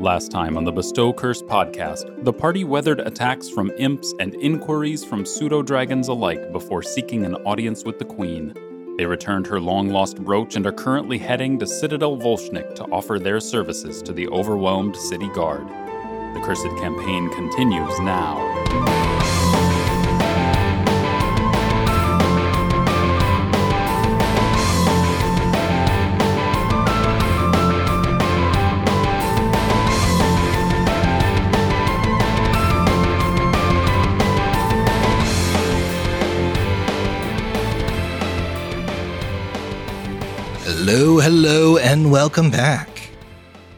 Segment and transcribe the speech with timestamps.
[0.00, 5.04] Last time on the Bestow Curse podcast, the party weathered attacks from imps and inquiries
[5.04, 8.54] from pseudo dragons alike before seeking an audience with the Queen.
[8.96, 13.18] They returned her long lost brooch and are currently heading to Citadel Volshyenek to offer
[13.18, 15.68] their services to the overwhelmed city guard.
[15.68, 18.99] The Cursed campaign continues now.
[41.30, 43.08] Hello, hello, and welcome back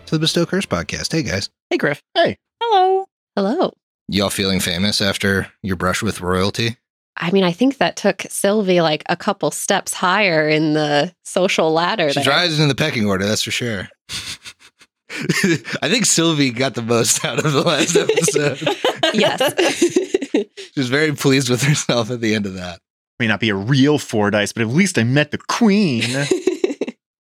[0.07, 1.13] to the Bestow Curse podcast.
[1.13, 1.51] Hey, guys.
[1.69, 2.03] Hey, Griff.
[2.15, 2.39] Hey.
[2.63, 3.05] Hello.
[3.37, 3.75] Hello.
[4.09, 6.79] Y'all feeling famous after your brush with royalty?
[7.19, 11.71] I mean, I think that took Sylvie like a couple steps higher in the social
[11.75, 12.11] ladder.
[12.11, 12.33] She's there.
[12.33, 13.91] rising in the pecking order, that's for sure.
[15.11, 18.67] I think Sylvie got the most out of the last episode.
[19.13, 20.31] yes.
[20.57, 22.79] she was very pleased with herself at the end of that.
[23.19, 26.03] May not be a real four dice, but at least I met the queen.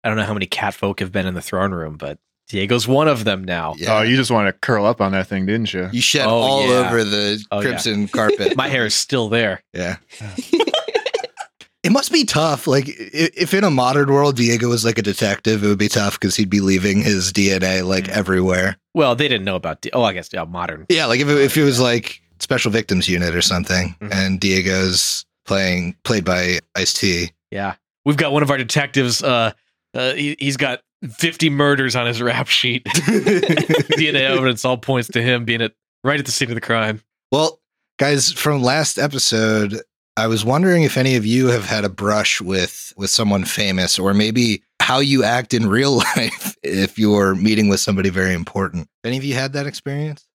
[0.03, 2.87] I don't know how many cat folk have been in the throne room, but Diego's
[2.87, 3.75] one of them now.
[3.77, 3.97] Yeah.
[3.99, 5.89] Oh, you just want to curl up on that thing, didn't you?
[5.91, 6.87] You shed Oh, all yeah.
[6.89, 7.67] over the Oh, yeah.
[7.67, 8.55] crimson carpet.
[8.57, 9.61] My hair is still there.
[9.73, 9.97] Yeah.
[11.83, 12.67] it must be tough.
[12.67, 16.19] Like, if in a modern world Diego was like a detective, it would be tough
[16.19, 18.09] because he'd be leaving his DNA like Mm.
[18.09, 18.77] everywhere.
[18.93, 19.81] Well, they didn't know about.
[19.81, 20.85] Di- oh, I guess yeah, modern.
[20.89, 24.13] Yeah, like if it, if it was like Special Victims Unit or something, Mhm.
[24.13, 27.31] and Diego's playing played by Ice T.
[27.51, 29.23] Yeah, we've got one of our detectives.
[29.23, 29.51] Uh,
[29.93, 32.83] uh he, he's got fifty murders on his rap sheet.
[32.85, 35.73] DNA evidence all points to him being at
[36.03, 37.01] right at the scene of the crime.
[37.31, 37.59] Well,
[37.97, 39.81] guys, from last episode,
[40.17, 43.97] I was wondering if any of you have had a brush with with someone famous,
[43.99, 48.87] or maybe how you act in real life if you're meeting with somebody very important.
[49.03, 50.25] Any of you had that experience?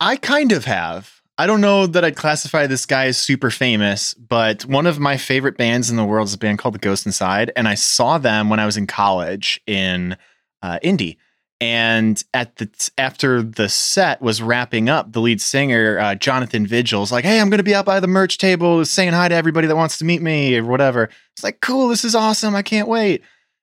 [0.00, 1.20] I kind of have.
[1.36, 5.16] I don't know that I'd classify this guy as super famous, but one of my
[5.16, 8.18] favorite bands in the world is a band called The Ghost Inside, and I saw
[8.18, 10.16] them when I was in college in
[10.62, 11.18] uh, Indy.
[11.60, 17.10] And at the after the set was wrapping up, the lead singer uh, Jonathan Vigil's
[17.10, 19.66] like, "Hey, I'm going to be out by the merch table, saying hi to everybody
[19.66, 22.54] that wants to meet me or whatever." It's like, "Cool, this is awesome!
[22.54, 23.22] I can't wait."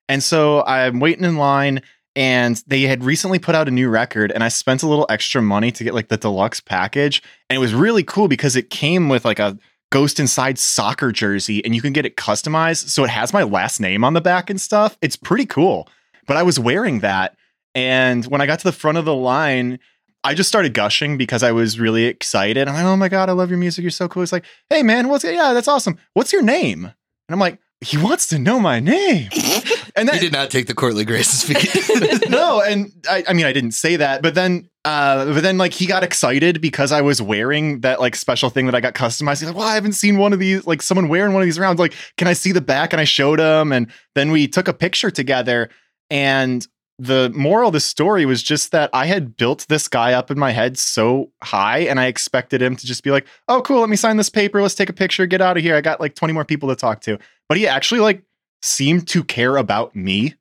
[0.09, 1.81] And so I'm waiting in line,
[2.15, 5.41] and they had recently put out a new record, and I spent a little extra
[5.41, 9.09] money to get like the deluxe package, and it was really cool because it came
[9.09, 9.57] with like a
[9.91, 13.79] Ghost Inside soccer jersey, and you can get it customized, so it has my last
[13.79, 14.97] name on the back and stuff.
[15.01, 15.87] It's pretty cool.
[16.27, 17.35] But I was wearing that,
[17.75, 19.79] and when I got to the front of the line,
[20.23, 22.67] I just started gushing because I was really excited.
[22.67, 23.81] I'm like, oh my God, I love your music.
[23.81, 24.23] You're so cool.
[24.23, 25.97] It's like, hey man, what's yeah, that's awesome.
[26.13, 26.85] What's your name?
[26.85, 26.93] And
[27.29, 29.29] I'm like, he wants to know my name.
[29.95, 32.29] And He did not take the courtly graces speaking.
[32.29, 35.73] no, and I, I mean I didn't say that, but then uh but then like
[35.73, 39.39] he got excited because I was wearing that like special thing that I got customized.
[39.39, 41.57] He's like, Well, I haven't seen one of these, like someone wearing one of these
[41.57, 41.79] around.
[41.79, 42.93] Like, can I see the back?
[42.93, 45.69] And I showed him, and then we took a picture together.
[46.09, 46.67] And
[46.99, 50.37] the moral of the story was just that I had built this guy up in
[50.37, 53.89] my head so high, and I expected him to just be like, "Oh, cool, let
[53.89, 54.61] me sign this paper.
[54.61, 55.25] Let's take a picture.
[55.25, 55.75] Get out of here.
[55.75, 57.17] I got like 20 more people to talk to."
[57.49, 58.23] But he actually like
[58.61, 60.35] seemed to care about me,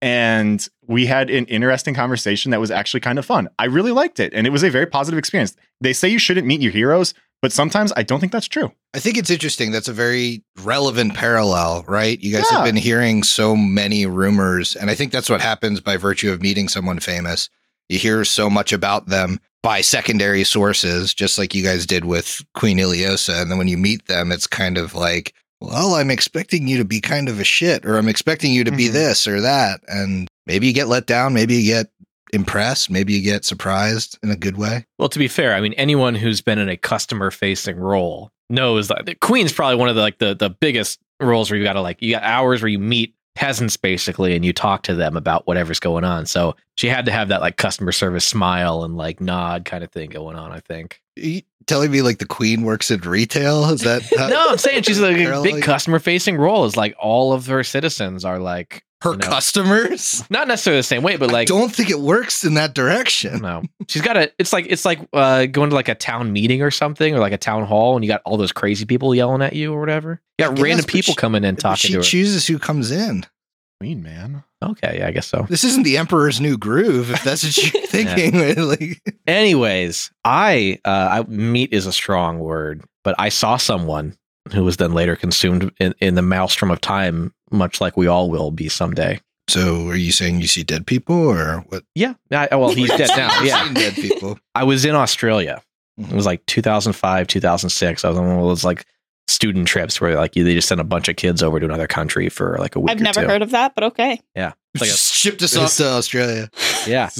[0.00, 3.48] and we had an interesting conversation that was actually kind of fun.
[3.58, 5.56] I really liked it, and it was a very positive experience.
[5.80, 8.72] They say you shouldn't meet your heroes, but sometimes I don't think that's true.
[8.94, 9.70] I think it's interesting.
[9.72, 12.20] That's a very relevant parallel, right?
[12.20, 12.58] You guys Yeah.
[12.58, 16.42] have been hearing so many rumors, and I think that's what happens by virtue of
[16.42, 17.48] meeting someone famous.
[17.88, 22.40] You hear so much about them by secondary sources, just like you guys did with
[22.54, 23.40] Queen Ileosa.
[23.42, 26.84] And then when you meet them, it's kind of like, well, I'm expecting you to
[26.84, 28.92] be kind of a shit, or I'm expecting you to be Mhm.
[28.92, 29.80] this or that.
[29.88, 31.86] And maybe you get let down, maybe you get
[32.32, 34.84] impressed, maybe you get surprised in a good way.
[34.98, 38.88] Well, to be fair, I mean anyone who's been in a customer facing role knows
[38.88, 41.74] that the Queen's probably one of the like the the biggest roles where you got
[41.74, 45.16] to like you got hours where you meet peasants basically and you talk to them
[45.16, 46.26] about whatever's going on.
[46.26, 49.90] So she had to have that like customer service smile and like nod kind of
[49.90, 50.52] thing going on.
[50.52, 51.00] I think.
[51.66, 53.64] Telling me like the queen works in retail?
[53.70, 56.64] Is that how- No, I'm saying she's like a big customer facing role.
[56.64, 60.24] Is like all of her citizens are like her you know, customers?
[60.30, 63.40] not necessarily the same way, but I like don't think it works in that direction.
[63.42, 64.32] No, she's got a.
[64.38, 67.32] It's like it's like uh, going to like a town meeting or something, or like
[67.32, 70.20] a town hall, and you got all those crazy people yelling at you or whatever.
[70.38, 72.02] You got guess, random people she- coming in But talking she to her.
[72.02, 73.24] She chooses who comes in.
[73.80, 74.44] Queen, man.
[74.62, 75.44] okay, yeah, I guess so.
[75.48, 78.68] This isn't the Emperor's New Groove, if that's what you're thinking.
[78.68, 84.16] like, Anyways, I uh, I meet is a strong word, but I saw someone
[84.52, 88.30] who was then later consumed in, in the maelstrom of time, much like we all
[88.30, 89.20] will be someday.
[89.48, 91.84] So are you saying you see dead people or what?
[91.94, 92.14] Yeah.
[92.30, 93.30] I, well, he's dead now.
[93.42, 93.64] Yeah.
[93.64, 94.38] seen dead people.
[94.54, 95.62] I was in Australia.
[95.98, 96.20] It was mm-hmm.
[96.20, 98.04] like 2005, 2006.
[98.04, 98.86] I was on one of those like
[99.28, 102.28] student trips where like they just send a bunch of kids over to another country
[102.28, 102.90] for like a week.
[102.92, 103.26] I've or never two.
[103.26, 104.20] heard of that, but okay.
[104.34, 104.52] Yeah.
[104.74, 106.48] It's like a- Just shipped us off to Australia.
[106.86, 107.10] yeah.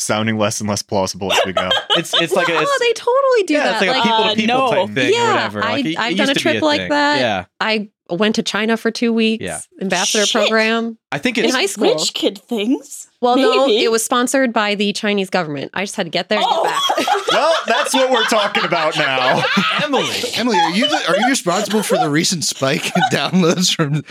[0.00, 1.68] This is sounding less and less plausible as we go.
[1.90, 3.82] It's it's like a oh, it's, they totally do yeah, that.
[3.82, 4.86] it's like, like, a people uh, to people no.
[4.86, 5.64] type thing Yeah, or whatever.
[5.64, 6.88] I- Like, it- I've it done a to be trip like thing.
[6.88, 7.18] that.
[7.20, 7.44] Yeah.
[7.60, 9.44] I went to China for two weeks.
[9.44, 9.60] Yeah.
[9.82, 10.40] Ambassador Shit.
[10.42, 10.96] program.
[11.12, 11.92] I think In high school.
[11.92, 13.08] Rich kid things.
[13.20, 13.84] Well, no, Maybe.
[13.84, 15.70] it was sponsored by the Chinese government.
[15.74, 16.62] I just had to get there and Oh.
[16.96, 17.26] get back.
[17.32, 19.42] well, that's what we're talking about now.
[19.82, 20.08] Emily.
[20.36, 24.04] Emily, are you the, are you responsible for the recent spike in downloads from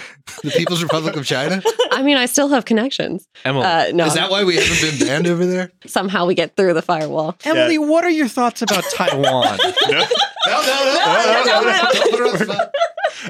[0.44, 1.62] the People's Republic of China?
[1.92, 3.28] I mean, I still have connections.
[3.46, 3.66] Emily.
[3.66, 5.72] Uh, no, Is that why we haven't been banned over there?
[5.88, 7.36] somehow we get through the firewall.
[7.46, 9.58] Emily, what are your thoughts about Taiwan?
[9.90, 10.06] No.
[10.50, 11.90] No, no, no, no, no, no.
[11.94, 12.72] Don't put her on the spot.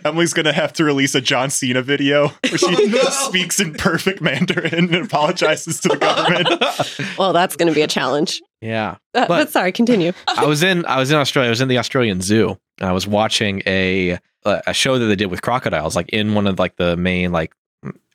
[0.05, 2.99] Emily's gonna have to release a John Cena video where she Oh, no.
[3.09, 7.17] speaks in perfect Mandarin and apologizes to the government.
[7.17, 8.41] Well, that's going to be a challenge.
[8.61, 8.91] yeah.
[9.13, 10.13] Uh, but, But- sorry, continue.
[10.27, 11.47] I was in I was in Australia.
[11.47, 12.57] I was in the Australian Zoo.
[12.79, 16.47] And I was watching a a show that they did with crocodiles, like in one
[16.47, 17.51] of like the main like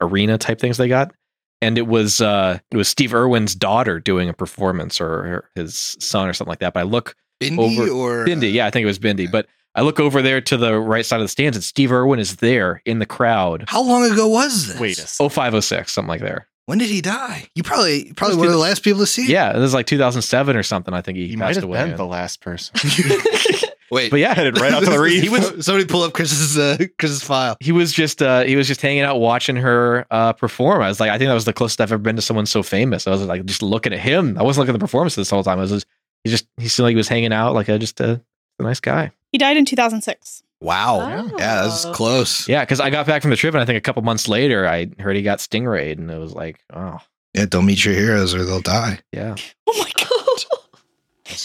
[0.01, 1.13] arena type things they got.
[1.61, 6.29] And it was uh it was Steve Irwin's daughter doing a performance or his son
[6.29, 6.73] or something like that.
[6.75, 9.31] But I look Bindi Over- or Bindi, yeah, I think it was Bindi.
[9.31, 12.19] But I look over there to the right side of the stands, and Steve Irwin
[12.21, 13.65] is there in the crowd.
[13.69, 14.81] How long ago was this?
[14.81, 15.27] Wait a second.
[15.27, 16.47] Oh five oh six, something like there.
[16.67, 17.49] when did he die?
[17.57, 19.27] You probably probably Must one of the the- last people to see.
[19.27, 20.95] Yeah, it was like 2007 or something.
[20.95, 21.79] I think he, He might passed have away.
[21.83, 21.97] been in.
[21.97, 22.75] the last person.
[23.91, 25.23] Wait, but yeah, Headed right out to the reef.
[25.23, 27.57] he was somebody pull up Chris's uh, Chris's file.
[27.61, 30.83] he was just uh he was just hanging out watching her uh perform.
[30.83, 32.63] I was like, I think that was the closest I've ever been to someone so
[32.63, 33.07] famous.
[33.07, 34.37] I was like just looking at him.
[34.39, 35.59] I wasn't looking at the performance this whole time.
[35.59, 35.87] I was just
[36.25, 38.21] he just he seemed like he was hanging out like a just a,
[38.59, 39.13] a nice guy.
[39.33, 40.43] He died in 2006.
[40.61, 41.01] Wow.
[41.01, 41.37] Oh.
[41.39, 42.49] Yeah, that's close.
[42.49, 44.67] Yeah, because I got back from the trip and I think a couple months later
[44.67, 46.99] I heard he got stingrayed and it was like, oh
[47.35, 49.01] Yeah, don't meet your heroes or they'll die.
[49.13, 49.35] yeah.
[49.69, 51.39] Oh my god.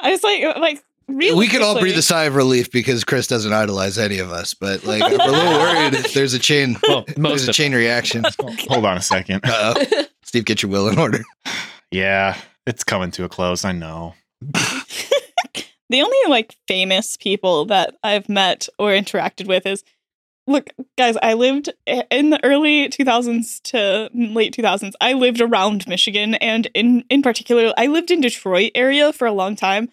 [0.00, 1.36] I was like, like really.
[1.36, 4.54] we can all breathe a sigh of relief because Chris doesn't idolize any of us,
[4.54, 7.74] but like we're a little worried if there's a chain Well, there's a of chain
[7.74, 8.24] reaction.
[8.68, 9.40] Hold on a second.
[9.44, 10.04] Uh-oh.
[10.22, 11.24] Steve, get your will in order.
[11.90, 12.36] Yeah,
[12.66, 13.64] it's coming to a close.
[13.64, 14.14] I know.
[14.40, 19.84] the only like famous people that I've met or interacted with is
[20.46, 24.92] look, guys, I lived in the early 2000s to late 2000s.
[25.00, 29.32] I lived around Michigan and in in particular, I lived in Detroit area for a
[29.32, 29.88] long time.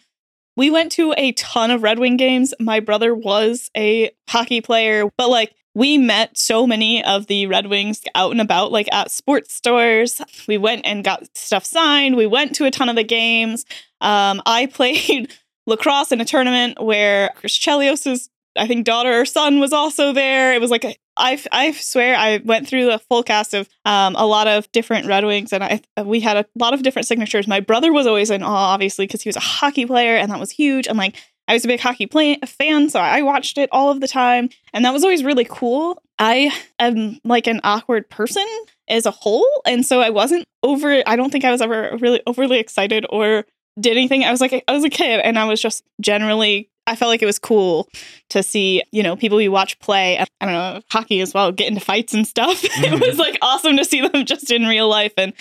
[0.58, 2.54] We went to a ton of Red Wing games.
[2.60, 7.68] My brother was a hockey player, but like we met so many of the Red
[7.68, 10.22] Wings out and about, like at sports stores.
[10.48, 12.16] We went and got stuff signed.
[12.16, 13.66] We went to a ton of the games.
[14.02, 15.34] Um, I played
[15.68, 20.54] lacrosse in a tournament where Chris Chelios's I think daughter or son was also there.
[20.54, 24.16] It was like a, I I swear I went through the full cast of um,
[24.18, 27.48] a lot of different Red Wings, and I we had a lot of different signatures.
[27.48, 30.40] My brother was always in awe, obviously, because he was a hockey player, and that
[30.40, 30.88] was huge.
[30.88, 31.16] And like
[31.52, 34.48] I was a big hockey play- fan, so I watched it all of the time,
[34.72, 36.02] and that was always really cool.
[36.18, 36.50] I
[36.80, 38.48] am like an awkward person
[38.88, 41.04] as a whole, and so I wasn't over.
[41.06, 43.44] I don't think I was ever really overly excited or
[43.78, 44.24] did anything.
[44.24, 46.70] I was like I was a kid, and I was just generally.
[46.88, 47.88] I felt like it was cool
[48.30, 50.18] to see, you know, people you watch play.
[50.18, 52.60] I don't know, hockey as well, get into fights and stuff.
[52.64, 55.14] it was like awesome to see them just in real life.
[55.18, 55.34] And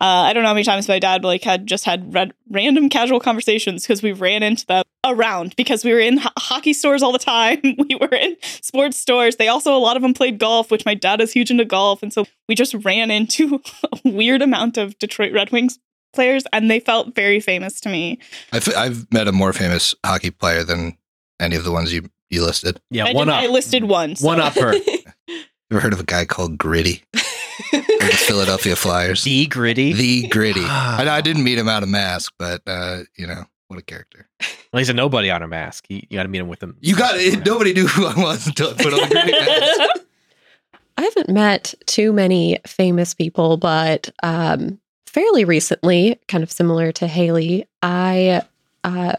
[0.00, 2.88] uh, I don't know how many times my dad like had just had red, random
[2.88, 7.02] casual conversations because we ran into them around because we were in ho- hockey stores
[7.02, 7.60] all the time.
[7.62, 9.36] we were in sports stores.
[9.36, 12.02] They also a lot of them played golf, which my dad is huge into golf,
[12.02, 15.78] and so we just ran into a weird amount of Detroit Red Wings
[16.12, 18.18] players, and they felt very famous to me.
[18.52, 20.96] I've I've met a more famous hockey player than
[21.40, 22.80] any of the ones you you listed.
[22.90, 23.42] Yeah, I, one did- up.
[23.42, 24.16] I listed one.
[24.16, 24.74] so- One up her.
[25.70, 27.02] Ever heard of a guy called Gritty?
[27.72, 29.24] The Philadelphia Flyers.
[29.24, 29.92] The gritty.
[29.92, 30.62] The Gritty.
[30.64, 31.00] Ah.
[31.00, 34.28] I I didn't meet him out of mask, but uh, you know what a character.
[34.72, 35.84] Well, he's a nobody on a mask.
[35.88, 36.76] He, you got to meet him with him.
[36.80, 37.44] You got it.
[37.46, 40.04] Nobody knew who I was until I put on the Gritty mask.
[40.96, 47.06] I haven't met too many famous people, but um, fairly recently, kind of similar to
[47.06, 48.42] Haley, I
[48.84, 49.14] uh,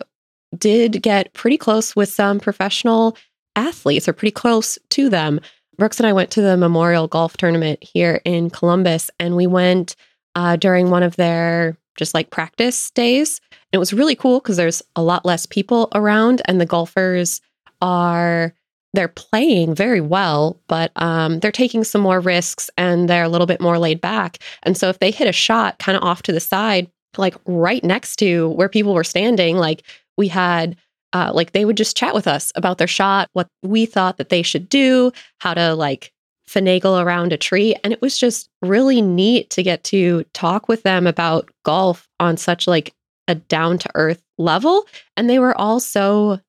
[0.58, 3.18] did get pretty close with some professional
[3.56, 5.40] athletes or pretty close to them.
[5.78, 9.96] Brooks and I went to the Memorial Golf Tournament here in Columbus, and we went
[10.36, 13.42] uh, during one of their just like practice days.
[13.52, 17.42] And it was really cool because there's a lot less people around, and the golfers
[17.82, 18.54] are
[18.94, 23.48] they're playing very well, but um, they're taking some more risks and they're a little
[23.48, 24.40] bit more laid back.
[24.64, 27.84] And so if they hit a shot kind of off to the side, like right
[27.84, 29.84] next to where people were standing, like
[30.18, 30.76] we had,
[31.14, 34.30] uh, like they would just chat with us about their shot, what we thought that
[34.30, 36.12] they should do, how to like
[36.50, 37.76] finagle around a tree.
[37.84, 42.38] And it was just really neat to get to talk with them about golf on
[42.38, 42.92] such like
[43.28, 44.88] a down to earth level.
[45.16, 46.40] And they were all so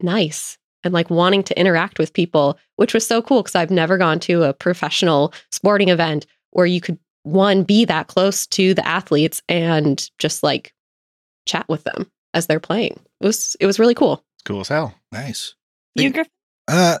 [0.00, 3.98] nice and like wanting to interact with people, which was so cool because I've never
[3.98, 8.86] gone to a professional sporting event where you could one be that close to the
[8.86, 10.72] athletes and just like
[11.44, 12.98] chat with them as they're playing.
[13.20, 14.24] It was it was really cool.
[14.44, 14.94] Cool as hell.
[15.12, 15.54] Nice.
[15.94, 16.30] You, Griffin?
[16.68, 16.98] Uh,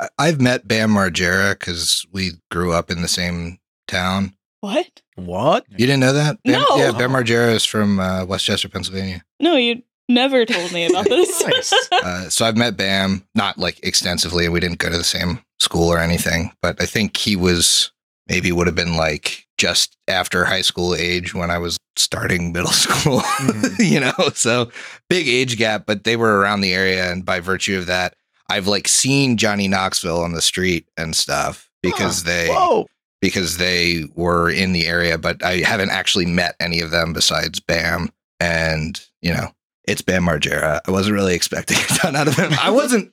[0.00, 4.34] I- I've met Bam Margera because we grew up in the same town.
[4.60, 5.02] What?
[5.14, 5.64] What?
[5.70, 6.42] You didn't know that?
[6.42, 6.76] Bam, No.
[6.76, 9.22] Yeah, Bam Margera is from uh, Westchester, Pennsylvania.
[9.40, 11.42] No, you never told me about this.
[11.44, 11.72] Nice.
[11.92, 14.44] Uh, so I've met Bam, not like extensively.
[14.44, 17.90] And we didn't go to the same school or anything, but I think he was
[18.28, 22.70] maybe would have been like just after high school age when I was starting middle
[22.72, 23.90] school, Mhm.
[23.90, 24.30] you know?
[24.34, 24.70] So
[25.08, 27.10] big age gap, but they were around the area.
[27.12, 28.14] And by virtue of that,
[28.48, 32.86] I've like seen Johnny Knoxville on the street and stuff because they Whoa.
[33.20, 37.60] because they were in the area, but I haven't actually met any of them besides
[37.60, 38.10] Bam.
[38.40, 39.52] And, you know,
[39.86, 40.80] it's Bam Margera.
[40.86, 42.52] I wasn't really expecting a ton out of him.
[42.60, 43.12] I wasn't,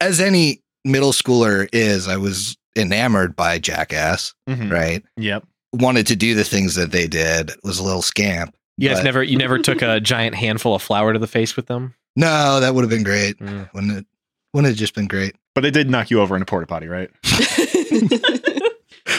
[0.00, 4.70] as any middle schooler is, I was enamored by Jackass, Mhm.
[4.70, 5.02] right?
[5.16, 5.44] Yep.
[5.72, 8.54] Wanted to do the things that they did, was a little scamp.
[8.78, 11.56] You guys But- never you never took a giant handful of flour to the face
[11.56, 11.94] with them?
[12.14, 13.38] No, that would have been great.
[13.38, 13.68] Mm.
[13.74, 14.06] Wouldn't it?
[14.54, 15.34] Wouldn't it have just been great?
[15.54, 17.10] But they did knock you over in a porta potty, right?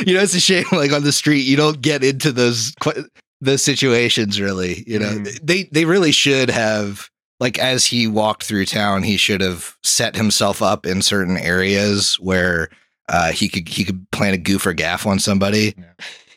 [0.05, 0.65] you know, it's a shame.
[0.71, 3.05] Like on the street, you don't get into those qu-
[3.41, 4.39] the situations.
[4.39, 5.39] Really, you know, Mm.
[5.45, 7.09] they they really should have.
[7.39, 12.15] Like as he walked through town, he should have set himself up in certain areas
[12.15, 12.69] where
[13.09, 15.75] uh, he could he could plant a goof or gaff on somebody.
[15.77, 15.83] Yeah.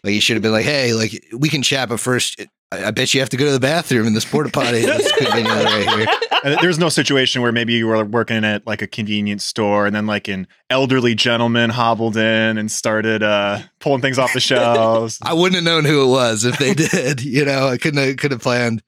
[0.04, 2.90] Like he should have been like, "Hey, like we can chat, but first, I, I
[2.90, 5.88] bet you have to go to the bathroom in this porta potty." That's convenient right
[5.98, 6.06] here.
[6.44, 9.94] And there's no situation where maybe you were working at like a convenience store and
[9.94, 15.18] then like an elderly gentleman hobbled in and started uh, pulling things off the shelves.
[15.22, 17.22] I wouldn't have known who it was if they did.
[17.22, 18.82] You know, I couldn't have, could have planned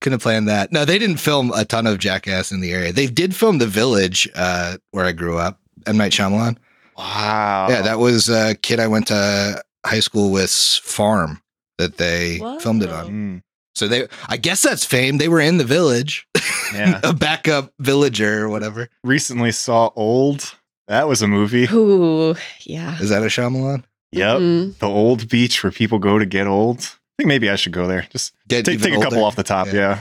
[0.00, 0.72] couldn't have planned that.
[0.72, 2.92] No, they didn't film a ton of Jackass in the area.
[2.92, 6.58] They did film The Village, uh, where I grew up, M Night Shyamalan.
[6.98, 7.66] wow.
[7.70, 11.40] Yeah, that was a kid I went to high school with's farm
[11.78, 13.06] that they filmed it on.
[13.08, 13.42] Mm,
[13.76, 15.18] So they, I guess that's fame.
[15.18, 16.26] They were in the village,
[16.72, 16.98] yeah.
[17.04, 18.88] a backup villager or whatever.
[19.04, 20.54] Recently saw Old.
[20.88, 21.64] That was a movie.
[21.70, 22.98] Ooh, yeah.
[23.00, 23.84] Is that a Shyamalan?
[24.12, 24.38] Yep.
[24.38, 24.78] Mhm.
[24.78, 26.78] The old beach where people go to get old.
[26.78, 28.06] I think maybe I should go there.
[28.10, 29.70] Just Get take, take a couple off the top.
[29.72, 30.00] Yeah.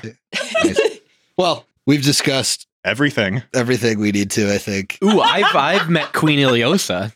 [0.64, 0.80] Nice.
[1.38, 3.44] Well, we've discussed Everything.
[3.54, 4.54] everything we need to.
[4.54, 4.98] I think.
[5.04, 7.14] Ooh, I've I've met Queen Ileosa.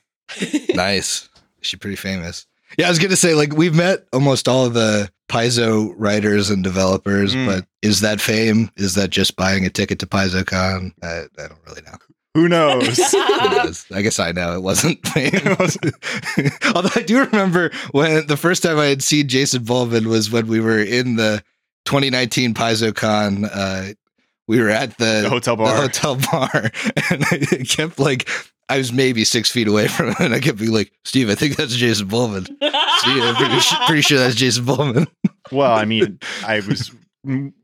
[0.75, 1.29] nice.
[1.61, 2.45] She's pretty famous.
[2.77, 6.63] Yeah, I was gonna say like we've met almost all of the Paizo writers and
[6.63, 7.45] developers, Mm.
[7.45, 8.69] but is that fame?
[8.77, 10.91] Is that just buying a ticket to PaizoCon?
[11.03, 11.07] I,
[11.41, 11.95] I don't really know.
[12.35, 12.97] Who knows?
[13.11, 13.85] Who knows?
[13.91, 15.31] I guess I know it wasn't fame.
[16.75, 20.47] Although I do remember when the first time I had seen Jason Bulmahn was when
[20.47, 21.43] we were in the
[21.85, 23.49] 2019 PaizoCon.
[23.51, 23.93] Uh,
[24.47, 25.75] we were at the, the hotel the bar.
[25.75, 26.71] hotel bar,
[27.11, 28.27] and I kept like
[28.69, 31.35] I was maybe six feet away from him, and I kept being like, "Steve, I
[31.35, 32.45] think that's Jason Bulmahn.
[32.45, 35.07] Steve, I'm pretty, pretty sure that's Jason Bulmahn."
[35.51, 36.91] Well, I mean, I was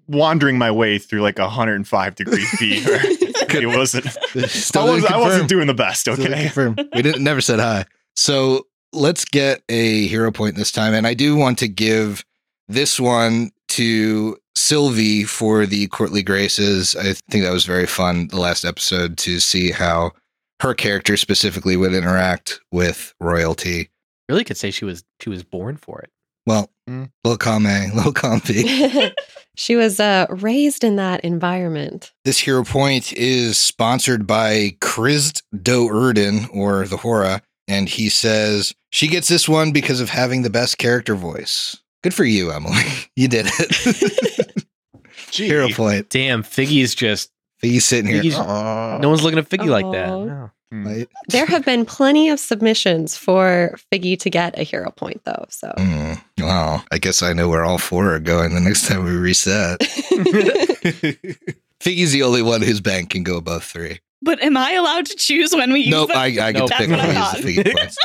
[0.08, 2.92] wandering my way through like 105 degree fever.
[3.02, 4.06] it wasn't.
[4.50, 6.08] Still I, was, I wasn't doing the best.
[6.08, 6.52] Okay.
[6.94, 7.86] We didn't never said hi.
[8.16, 12.26] So let's get a hero point this time, and I do want to give
[12.68, 16.96] this one to Sylvie for the courtly graces.
[16.96, 20.12] I think that was very fun the last episode to see how
[20.62, 23.90] her character specifically would interact with royalty.
[24.30, 26.10] Really could say she was she was born for it.
[26.46, 27.10] Well, Mm.
[27.24, 28.64] little calme, little comfy.
[29.58, 32.14] she was uh, raised in that environment.
[32.26, 38.76] This hero point is sponsored by Christ Do Erden or the Hora, and he says
[38.92, 41.76] she gets this one because of having the best character voice.
[42.04, 42.84] Good for you, Emily.
[43.16, 44.64] You did it.
[45.32, 45.48] Gee.
[45.48, 46.10] hero point.
[46.10, 47.32] Damn, Figgy's just
[47.62, 48.22] He's sitting here.
[48.24, 50.10] Figgy's- "Aw." no one's looking at Figgy like that.
[50.10, 50.26] Aw.
[50.26, 50.52] No.
[50.74, 50.86] Mm.
[50.86, 51.08] Right?
[51.30, 55.46] There have been plenty of submissions for Figgy to get a hero point, though.
[55.50, 56.84] So Mm, wow.
[56.92, 59.80] I guess I know where all four are going the next time we reset.
[61.80, 64.00] Figgy's the only one whose bank can go above three.
[64.22, 66.18] But am I allowed to choose when we use Nope, them?
[66.18, 66.70] I, I get Nope.
[66.72, 67.64] to pick That's when I I use the.
[67.64, 67.98] Figgy points.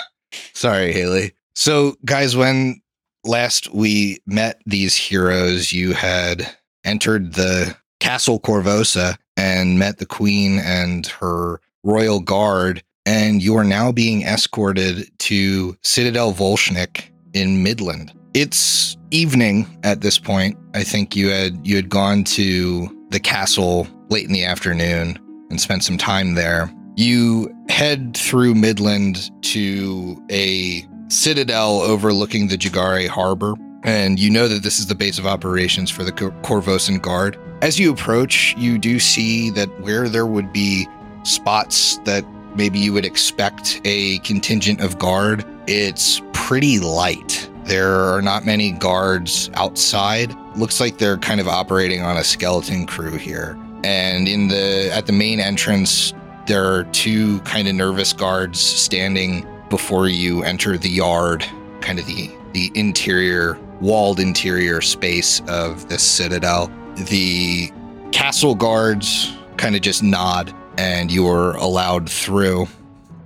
[0.52, 1.32] Sorry, Haley.
[1.54, 2.82] So, guys, when
[3.24, 6.54] last we met these heroes, you had
[6.84, 13.64] entered the Castle Korvosa and met the Queen and her royal guard, and you are
[13.64, 18.12] now being escorted to Citadel Volshyenek in Midland.
[18.34, 20.58] It's evening at this point.
[20.74, 25.18] I think you had you had gone to the castle late in the afternoon
[25.50, 26.72] and spent some time there.
[26.96, 34.62] You head through Midland to a citadel overlooking the Jeggare Harbor, and you know that
[34.62, 37.38] this is the base of operations for the Cor- Korvosan Guard.
[37.62, 40.86] As you approach, you do see that where there would be
[41.22, 47.48] spots that maybe you would expect a contingent of guard, it's pretty light.
[47.64, 50.34] There are not many guards outside.
[50.56, 53.58] Looks like they're kind of operating on a skeleton crew here.
[53.84, 56.12] And in the at the main entrance,
[56.46, 61.46] there are two kind of nervous guards standing before you enter the yard,
[61.80, 66.70] kind of the the interior walled interior space of this citadel.
[67.08, 67.70] The
[68.12, 72.66] castle guards kind of just nod and you're allowed through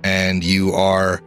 [0.03, 1.21] and you are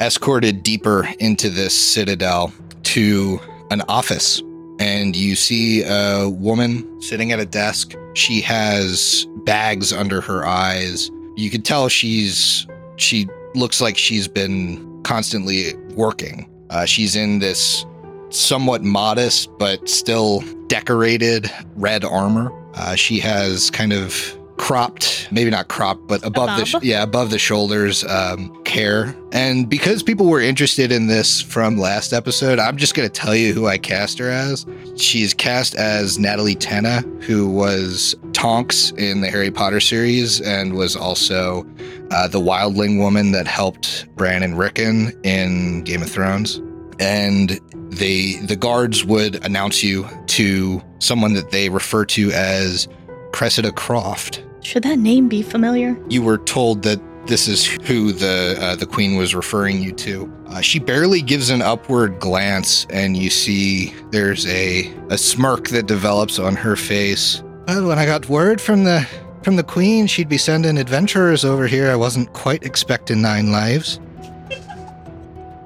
[0.00, 4.42] escorted deeper into this citadel to an office.
[4.80, 7.94] And you see a woman sitting at a desk.
[8.14, 11.10] She has bags under her eyes.
[11.36, 16.50] You can tell she's she looks like she's been constantly working.
[16.70, 17.86] Uh, she's in this
[18.34, 25.68] somewhat modest but still decorated red armor uh, she has kind of cropped, maybe not
[25.68, 26.84] cropped, but above the bob?
[26.84, 29.14] yeah above the shoulders um, care.
[29.32, 33.52] And because people were interested in this from last episode, I'm just gonna tell you
[33.52, 34.64] who I cast her as.
[34.96, 40.96] She's cast as Natalia Tena, who was Tonks in the Harry Potter series and was
[40.96, 41.66] also
[42.10, 46.60] uh, the wildling woman that helped Bran and Rickon in Game of Thrones.
[46.98, 47.60] And
[47.90, 52.88] they the guards would announce you to someone that they refer to as
[53.32, 54.42] Cressida Kroft.
[54.64, 55.96] Should that name be familiar?
[56.08, 60.32] You were told that this is who the uh, the queen was referring you to.
[60.46, 65.86] Uh, she barely gives an upward glance, and you see there's a a smirk that
[65.86, 67.42] develops on her face.
[67.66, 69.06] Well, when I got word from the
[69.42, 71.90] from the queen, she'd be sending adventurers over here.
[71.90, 74.00] I wasn't quite expecting nine lives.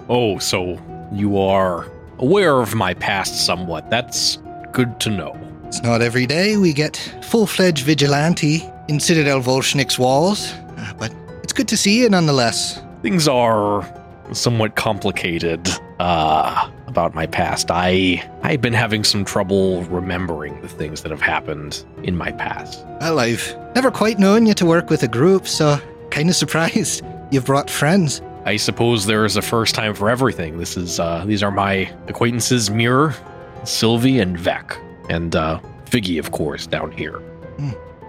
[0.08, 0.80] Oh, so
[1.12, 3.90] you are aware of my past somewhat.
[3.90, 4.38] That's
[4.72, 5.38] good to know.
[5.66, 11.12] It's not every day we get full fledged vigilante in Citadel Volshyenek's walls, uh, but
[11.42, 12.80] it's good to see you nonetheless.
[13.02, 13.86] Things are
[14.32, 15.68] somewhat complicated
[15.98, 17.70] uh, about my past.
[17.70, 22.84] I I've been having some trouble remembering the things that have happened in my past.
[23.00, 27.04] Well, I've never quite known you to work with a group, so kind of surprised
[27.30, 28.22] you've brought friends.
[28.48, 30.56] I suppose there is a first time for everything.
[30.56, 33.14] This is uh, these are my acquaintances Mirror,
[33.64, 34.74] Sylvie, and Vec,
[35.10, 37.20] and uh, Figgy, of course, down here.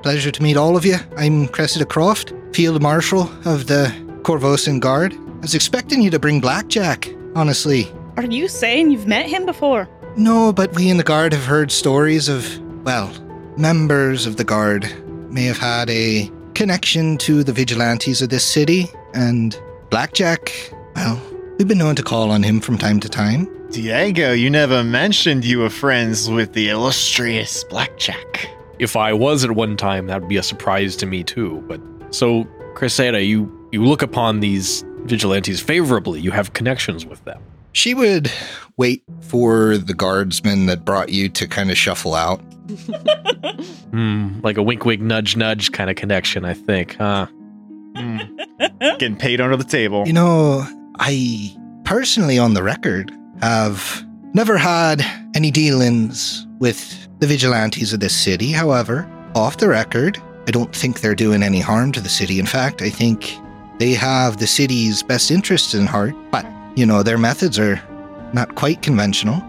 [0.02, 0.96] Pleasure to meet all of you.
[1.18, 5.14] I'm Cressida Kroft, Field Marshal of the Korvosan Guard.
[5.14, 7.92] I was expecting you to bring Blackjack, honestly.
[8.16, 9.90] Are you saying you've met him before?
[10.16, 12.48] No, but we in the Guard have heard stories of,
[12.86, 13.12] well,
[13.58, 14.90] members of the Guard
[15.34, 20.54] may have had a connection to the vigilantes of this city, and Blackjack,
[20.96, 21.20] well,
[21.58, 23.48] we've been known to call on him from time to time.
[23.72, 28.50] Diego, you never mentioned you were friends with the illustrious Blackjack.
[28.78, 31.64] If I was at one time, that would be a surprise to me too.
[31.68, 36.22] But so, Cressida, you you look upon these vigilantes favorably.
[36.22, 37.42] You have connections with them.
[37.72, 38.32] She would
[38.78, 42.42] wait for the guardsmen that brought you to kind of shuffle out.
[43.90, 46.46] Hmm, like a wink, wink, nudge, nudge kind of connection.
[46.46, 47.26] I think, huh?
[48.80, 50.06] Getting paid under the table.
[50.08, 50.66] You know,
[51.00, 55.04] I personally, on the record, have never had
[55.36, 58.52] any dealings with the vigilantes of this city.
[58.52, 62.40] However, off the record, I don't think they're doing any harm to the city.
[62.40, 63.36] In fact, I think
[63.78, 66.16] they have the city's best interests in heart.
[66.32, 67.82] But, you know, their methods are
[68.34, 69.44] not quite conventional.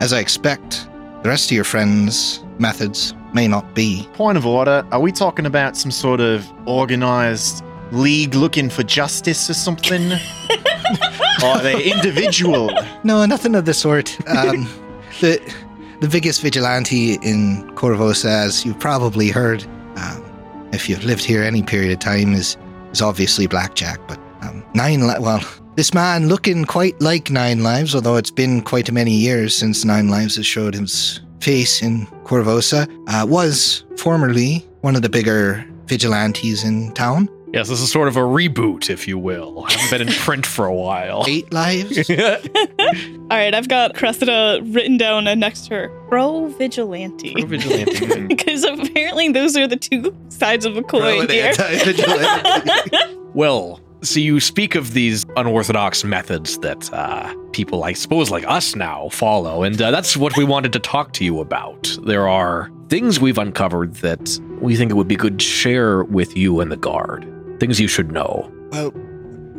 [0.00, 0.88] As I expect,
[1.22, 4.08] the rest of your friends' methods may not be.
[4.14, 9.48] Point of order, are we talking about some sort of organized league looking for justice
[9.50, 10.12] or something?
[10.12, 10.18] or
[11.44, 12.70] are they individual?
[13.04, 14.16] No, nothing of the sort.
[14.28, 14.68] Um,
[15.20, 15.40] the
[16.00, 19.64] the biggest vigilante in Korvosa, as you've probably heard,
[19.96, 22.56] um, if you've lived here any period of time, is
[22.92, 23.98] is obviously Blackjack.
[24.06, 25.42] But um, Nine, Li- well,
[25.76, 29.84] this man looking quite like Nine Lives, although it's been quite a many years since
[29.84, 35.64] Nine Lives has showed his face in Korvosa, uh, was formerly one of the bigger
[35.86, 37.28] vigilantes in town.
[37.52, 39.64] Yes, this is sort of a reboot, if you will.
[39.64, 41.24] I haven't been in print for a while.
[41.28, 42.10] Eight lives.
[42.10, 42.16] All
[43.28, 45.88] right, I've got Cressida written down and next to her.
[46.08, 47.32] Pro vigilante.
[47.34, 48.26] Pro vigilante.
[48.36, 51.52] Because apparently those are the two sides of a coin here.
[53.34, 58.74] Well, so you speak of these unorthodox methods that uh, people, I suppose, like us
[58.76, 61.96] now follow, and uh, that's what we wanted to talk to you about.
[62.04, 66.36] There are things we've uncovered that we think it would be good to share with
[66.36, 67.26] you and the guard.
[67.58, 68.50] Things you should know.
[68.70, 68.88] Well,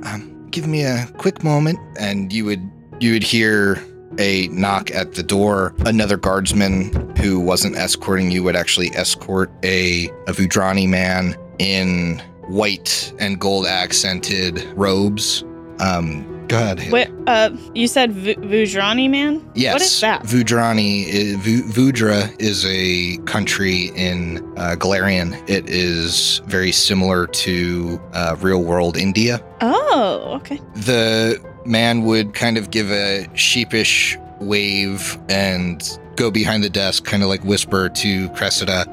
[0.03, 3.81] um, give me a quick moment, and you would you would hear
[4.19, 5.73] a knock at the door.
[5.85, 13.13] Another guardsman who wasn't escorting you would actually escort a a Vudrani man in white
[13.19, 15.43] and gold accented robes.
[15.79, 16.79] Um, go ahead.
[16.79, 16.91] Haley.
[16.93, 19.47] Wait, uh, you said v- Vudrani man?
[19.53, 19.73] Yes.
[19.73, 20.23] What is that?
[20.23, 25.33] Vudrani, is, Vu- Vudra is a country in uh, Golarion.
[25.49, 29.41] It is very similar to uh, real world India.
[29.61, 30.57] Oh, okay.
[30.75, 37.23] The man would kind of give a sheepish wave and go behind the desk, kind
[37.23, 38.85] of like whisper to Cressida.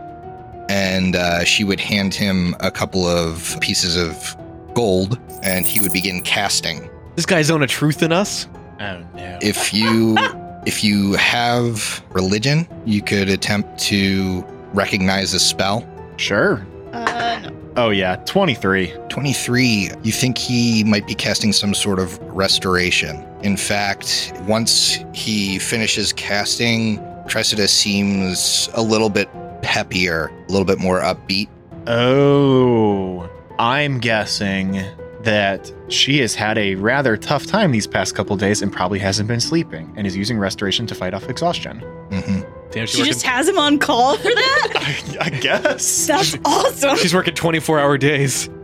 [0.70, 4.36] And uh, she would hand him a couple of pieces of
[4.74, 6.88] gold, and he would begin casting.
[7.16, 8.48] This guy's own a truth in us.
[8.80, 9.38] Oh no.
[9.40, 10.16] If you
[10.66, 15.86] if you have religion, you could attempt to recognize a spell.
[16.16, 16.66] Sure.
[16.92, 17.64] Uh, no.
[17.76, 18.92] Oh yeah, 23.
[19.08, 23.24] 23, you think he might be casting some sort of restoration.
[23.42, 29.28] In fact, once he finishes casting, Cressida seems a little bit
[29.62, 31.48] peppier, a little bit more upbeat.
[31.86, 34.84] Oh, I'm guessing
[35.24, 39.26] that she has had a rather tough time these past couple days and probably hasn't
[39.28, 41.80] been sleeping and is using restoration to fight off exhaustion.
[42.12, 45.16] hmm Damn, She just has him on call for that?
[45.20, 46.06] I, I guess.
[46.08, 46.96] That's awesome.
[46.96, 48.48] she's working 24 hour days.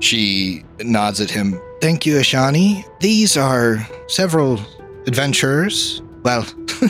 [0.00, 1.58] She nods at him.
[1.80, 2.84] Thank you, Ishani.
[3.00, 4.60] These are several
[5.06, 6.02] adventurers.
[6.24, 6.46] Well,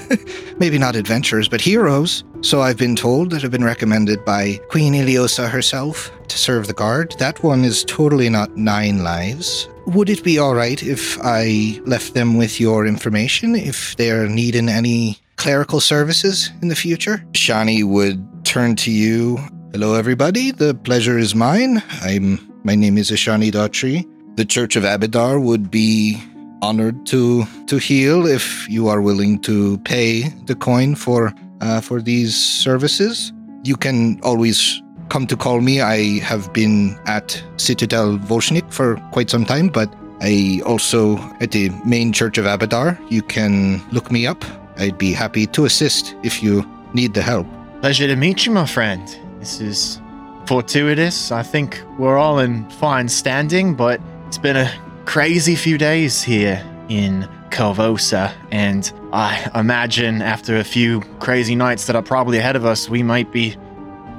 [0.58, 2.22] maybe not adventurers, but heroes.
[2.40, 6.72] So I've been told that have been recommended by Queen Ileosa herself to serve the
[6.72, 7.14] guard.
[7.18, 9.68] That one is totally not nine lives.
[9.86, 14.68] Would it be all right if I left them with your information if they're needing
[14.68, 17.24] any clerical services in the future?
[17.32, 19.38] Shani would turn to you.
[19.72, 20.52] Hello, everybody.
[20.52, 21.82] The pleasure is mine.
[22.02, 22.38] I'm.
[22.62, 24.08] My name is Ishani Dhatri.
[24.36, 26.22] The Church of Abadar would be
[26.62, 32.00] honored to to heal if you are willing to pay the coin for uh, for
[32.00, 33.32] these services.
[33.64, 35.80] You can always come to call me.
[35.80, 41.70] I have been at Citadel Volshyenek for quite some time, but I also at the
[41.84, 42.98] main Church of Abadar.
[43.10, 44.44] You can look me up.
[44.76, 46.64] I'd be happy to assist if you
[46.94, 47.46] need the help.
[47.80, 49.02] Pleasure to meet you, my friend.
[49.38, 50.00] This is
[50.46, 51.30] fortuitous.
[51.30, 54.72] I think we're all in fine standing, but it's been a
[55.04, 61.96] crazy few days here in Korvosa, and I imagine after a few crazy nights that
[61.96, 63.56] are probably ahead of us, we might be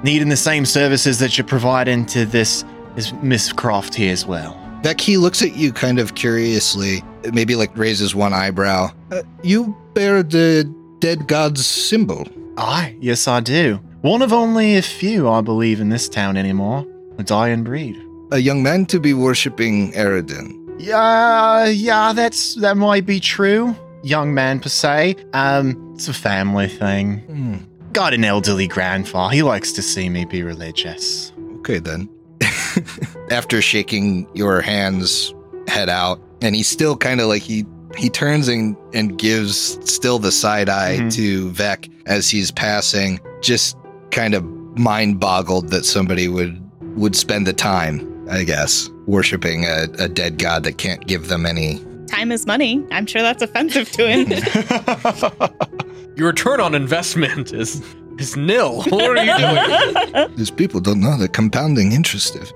[0.04, 2.64] needing the same services that you're providing to this
[2.96, 4.58] this Miss Kroft here as well.
[4.82, 8.92] Becky looks at you kind of curiously, maybe like raises one eyebrow.
[9.12, 10.64] Uh, you bear the
[11.00, 12.26] dead god's symbol.
[12.58, 13.82] Aye, yes, I do.
[14.02, 16.86] One of only a few, I believe, in this town anymore.
[17.18, 18.02] A dying breed.
[18.32, 20.65] A young man to be worshipping Aroden.
[20.78, 23.76] Yeah, yeah, that's that might be true.
[24.04, 25.16] Young man per se.
[25.34, 27.20] Um, it's a family thing.
[27.20, 27.56] Hmm.
[27.94, 29.34] Got an elderly grandfather.
[29.34, 31.32] He likes to see me be religious.
[31.60, 32.10] Okay then.
[33.32, 35.34] After shaking your hands,
[35.68, 37.66] head out, and he's still kind of like he
[37.98, 41.14] he turns and and gives still the side eye Mhm.
[41.14, 43.78] to Vec as he's passing, just
[44.12, 44.44] kind of
[44.78, 46.62] mind boggled that somebody would
[46.98, 51.46] would spend the time, I guess, worshiping a, a dead god that can't give them
[51.46, 51.84] any.
[52.08, 52.86] Time is money.
[52.92, 54.28] I'm sure that's offensive to him.
[56.16, 57.84] Your return on investment is
[58.18, 58.84] is nil.
[58.90, 60.36] What are you doing?
[60.38, 62.52] These people don't know the compounding interest of.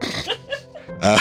[1.01, 1.19] Uh,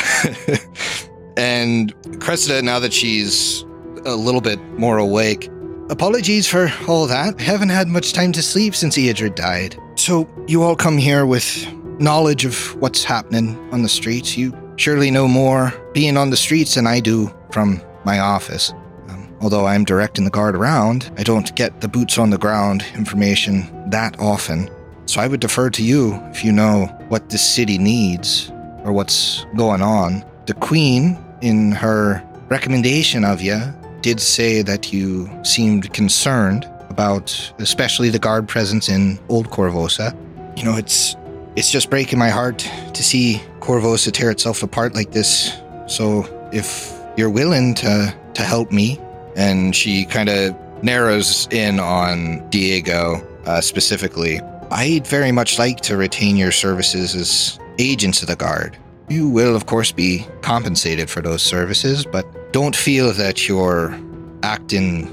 [1.37, 3.62] and Cressida, now that she's
[4.04, 5.50] a little bit more awake,
[5.90, 7.40] apologies for all that.
[7.40, 9.76] I haven't had much time to sleep since Eodred died.
[9.96, 11.66] So you all come here with
[11.98, 14.37] knowledge of what's happening on the streets.
[14.37, 18.72] You surely know more being on the streets than I do from my office.
[19.08, 22.84] Um, although I'm directing the guard around, I don't get the boots on the ground
[22.94, 24.70] information that often.
[25.06, 28.50] So I would defer to you if you know what this city needs
[28.84, 30.24] or what's going on.
[30.46, 33.61] The Queen, in her recommendation of you,
[34.02, 40.16] did say that you seemed concerned about especially the guard presence in Old Korvosa.
[40.56, 41.16] You know, it's
[41.59, 42.59] it's just breaking my heart
[42.94, 45.59] to see Korvosa tear itself apart like this.
[45.88, 49.01] So if you're willing to to help me,
[49.35, 54.40] and she kind of narrows in on Diego uh, specifically,
[54.71, 58.79] I'd very much like to retain your services as agents of the guard.
[59.09, 63.99] You will, of course, be compensated for those services, but don't feel that you're
[64.44, 65.11] acting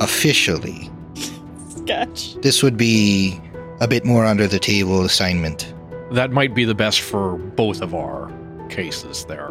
[0.00, 0.90] officially.
[1.68, 2.34] Sketch.
[2.40, 3.40] This would be
[3.80, 5.73] a bit more under the table assignment.
[6.14, 8.32] That might be the best for both of our
[8.68, 9.50] cases there.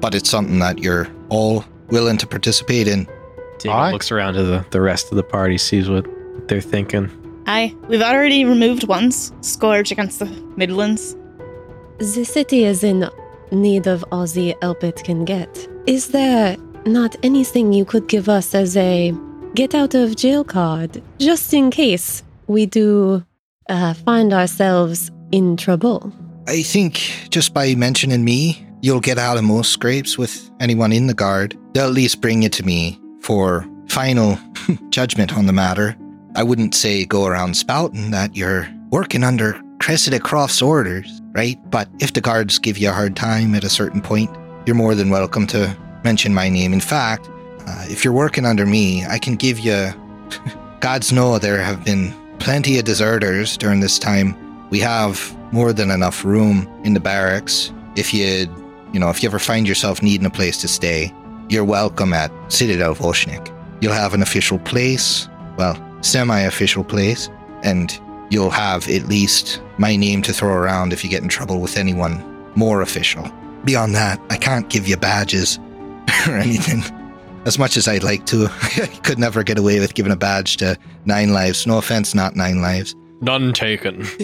[0.00, 3.08] But it's something that you're all willing to participate in.
[3.58, 3.92] Diego Aye.
[3.92, 6.06] looks around to the, the rest of the party, sees what
[6.48, 7.10] they're thinking.
[7.46, 9.32] Aye, we've already removed ones.
[9.40, 11.16] Scourge against the Midlands.
[11.98, 13.08] The city is in
[13.50, 15.68] need of all the help it can get.
[15.86, 19.12] Is there not anything you could give us as a
[19.54, 23.24] get out of jail card, just in case we do
[23.68, 26.12] uh, find ourselves in trouble?
[26.46, 31.06] I think just by mentioning me, you'll get out of most scrapes with anyone in
[31.06, 31.58] the guard.
[31.74, 34.38] They'll at least bring you to me for final
[34.90, 35.96] judgment on the matter.
[36.34, 41.58] I wouldn't say go around spouting that you're working under Cressida Kroft's orders, right?
[41.70, 44.30] But if the guards give you a hard time at a certain point,
[44.66, 46.72] you're more than welcome to mention my name.
[46.72, 47.28] In fact,
[47.66, 49.92] uh, if you're working under me, I can give you.
[50.80, 54.36] Gods know there have been plenty of deserters during this time.
[54.70, 57.72] We have more than enough room in the barracks.
[57.96, 58.46] If you,
[58.92, 61.12] you know, if you ever find yourself needing a place to stay,
[61.48, 63.54] you're welcome at Citadel Volshyenek.
[63.80, 67.30] You'll have an official place, well, semi-official place,
[67.62, 67.98] and
[68.30, 71.76] you'll have at least my name to throw around if you get in trouble with
[71.76, 72.22] anyone
[72.54, 73.30] more official.
[73.64, 75.58] Beyond that, I can't give you badges
[76.28, 76.82] or anything.
[77.46, 80.58] As much as I'd like to, I could never get away with giving a badge
[80.58, 80.76] to
[81.06, 81.66] Nine Lives.
[81.66, 82.94] No offense, not Nine Lives.
[83.20, 84.06] None taken.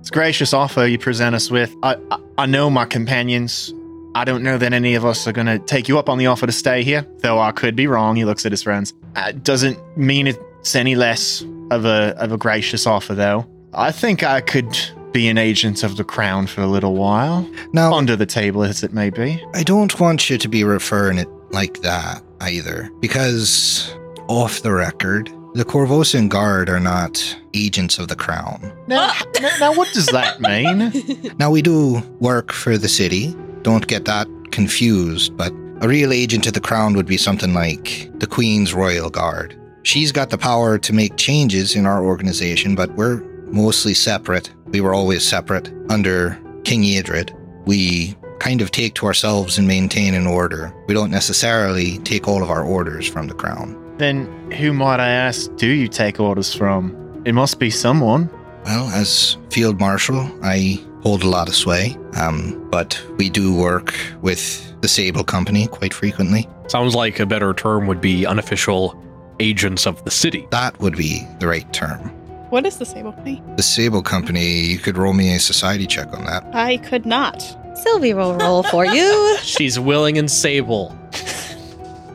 [0.00, 1.74] It's a gracious offer you present us with.
[1.82, 3.72] I, I, I know my companions.
[4.14, 6.26] I don't know that any of us are going to take you up on the
[6.26, 8.16] offer to stay here, though I could be wrong.
[8.16, 8.94] He looks at his friends.
[9.14, 13.46] Uh, doesn't mean it's any less of a of a gracious offer, though.
[13.74, 14.74] I think I could
[15.12, 18.82] be an agent of the crown for a little while, Now, under the table as
[18.82, 19.44] it may be.
[19.54, 23.94] I don't want you to be referring it like that either, because
[24.28, 28.72] off the record, the Korvosan Guard are not agents of the crown.
[28.86, 29.24] Now, ah.
[29.40, 30.92] now, now what does that mean?
[31.38, 33.34] Now, we do work for the city.
[33.62, 38.10] Don't get that confused, but a real agent of the crown would be something like
[38.18, 39.58] the Queen's Royal Guard.
[39.82, 44.52] She's got the power to make changes in our organization, but we're mostly separate.
[44.66, 47.34] We were always separate under King Eodred.
[47.66, 50.74] We kind of take to ourselves and maintain an order.
[50.86, 53.79] We don't necessarily take all of our orders from the crown.
[54.00, 57.22] Then who might I ask do you take orders from?
[57.24, 58.30] It must be someone.
[58.64, 63.94] Well, as field marshal, I hold a lot of sway, um, but we do work
[64.22, 66.48] with the Sable Company quite frequently.
[66.68, 69.00] Sounds like a better term would be unofficial
[69.38, 70.46] agents of the city.
[70.50, 72.10] That would be the right term.
[72.50, 73.42] What is the Sable Company?
[73.56, 76.44] The Sable Company, you could roll me a society check on that.
[76.52, 77.42] I could not.
[77.82, 79.36] Sylvie will roll for you.
[79.42, 80.96] She's willing and sable.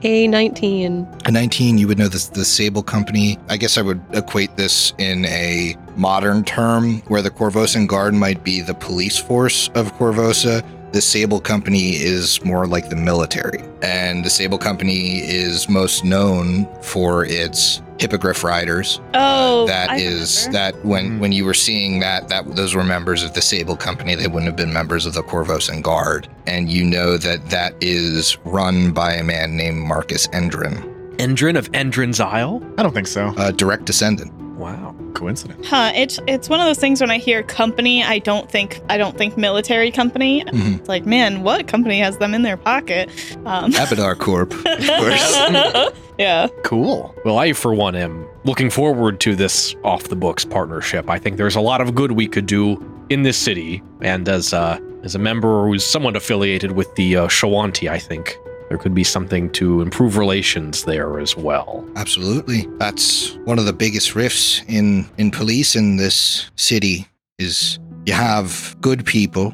[0.08, 1.08] A 19.
[1.26, 3.40] A 19, you would know this the Sable Company.
[3.50, 8.44] I guess I would equate this in a modern term where the Korvosan Guard might
[8.44, 10.64] be the police force of Korvosa.
[10.92, 13.64] The Sable Company is more like the military.
[13.82, 19.00] And the Sable Company is most known for its hippogriff riders.
[19.14, 20.58] Oh, that I is remember.
[20.58, 21.20] that when Mhm.
[21.20, 24.16] when you were seeing that that those were members of the Sable Company.
[24.16, 26.28] They wouldn't have been members of the Korvosan Guard.
[26.48, 30.84] And you know that that is run by a man named Marcus Endrin,
[31.18, 32.62] Endrin of Endrin's Isle?
[32.78, 33.34] I don't think so.
[33.38, 34.32] a direct descendant.
[34.56, 34.96] Wow.
[35.14, 35.68] Coincidence.
[35.68, 35.92] Huh?
[35.96, 39.18] It's it's one of those things when I hear company, I don't think I don't
[39.18, 40.44] think military company.
[40.46, 40.80] Mhm.
[40.80, 43.10] It's like, man, what company has them in their pocket?
[43.46, 45.92] Um, Abadar Corp, of course.
[46.18, 46.48] yeah.
[46.64, 47.14] Cool.
[47.26, 51.10] Well, I, for one, am looking forward to this off the books partnership.
[51.10, 53.84] I think there's a lot of good we could do in this city.
[54.02, 58.38] And as, uh, as a member who's somewhat affiliated with the uh, Shoanti, I think
[58.70, 61.88] there could be something to improve relations there as well.
[61.96, 62.68] Absolutely.
[62.78, 68.76] That's one of the biggest rifts in in police in this city is you have
[68.82, 69.54] good people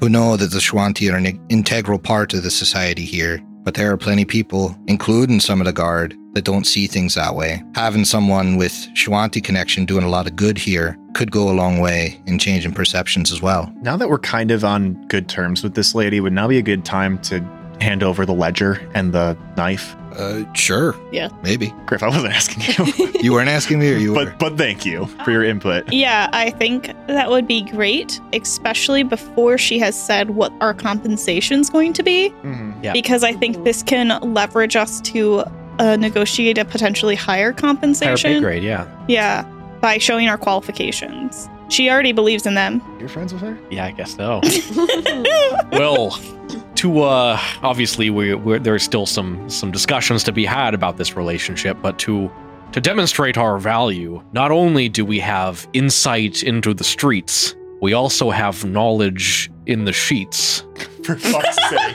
[0.00, 3.90] who know that the Shoanti are an integral part of the society here, but there
[3.90, 7.62] are plenty of people, including some of the guard, that don't see things that way.
[7.74, 11.80] Having someone with Shoanti connection doing a lot of good here could go a long
[11.80, 13.72] way in changing perceptions as well.
[13.80, 16.62] Now that we're kind of on good terms with this lady, would now be a
[16.62, 17.40] good time to
[17.80, 19.94] hand over the ledger and the knife?
[20.16, 20.94] Uh, sure.
[21.12, 21.28] Yeah.
[21.42, 21.74] Maybe.
[21.84, 22.62] Griff, I wasn't asking
[22.96, 24.24] you, You weren't asking me or you were?
[24.24, 25.92] but but thank you for your input.
[25.92, 31.68] Yeah, I think that would be great, especially before she has said what our compensation's
[31.68, 32.82] going to be, Mhm.
[32.82, 32.92] Yeah.
[32.94, 35.44] because I think this can leverage us to
[35.78, 38.08] uh, negotiate a potentially higher compensation.
[38.08, 38.42] Higher pay compensation.
[38.42, 38.86] grade, yeah.
[39.08, 39.42] Yeah,
[39.82, 41.46] by showing our qualifications.
[41.68, 42.80] She already believes in them.
[42.98, 43.58] You're friends with her?
[43.70, 44.40] Yeah, I guess so.
[45.72, 46.18] well,
[46.76, 51.16] to uh, obviously we we're, there's still some some discussions to be had about this
[51.16, 52.30] relationship, but to
[52.72, 58.30] to demonstrate our value, not only do we have insight into the streets, we also
[58.30, 60.60] have knowledge in the sheets.
[61.04, 61.94] For fuck's sake.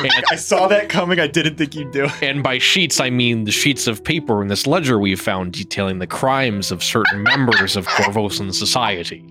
[0.00, 1.18] And, I saw that coming.
[1.18, 2.22] I didn't think you'd do it.
[2.22, 5.98] and by sheets, I mean the sheets of paper in this ledger we've found detailing
[5.98, 9.24] the crimes of certain members of Korvosan society.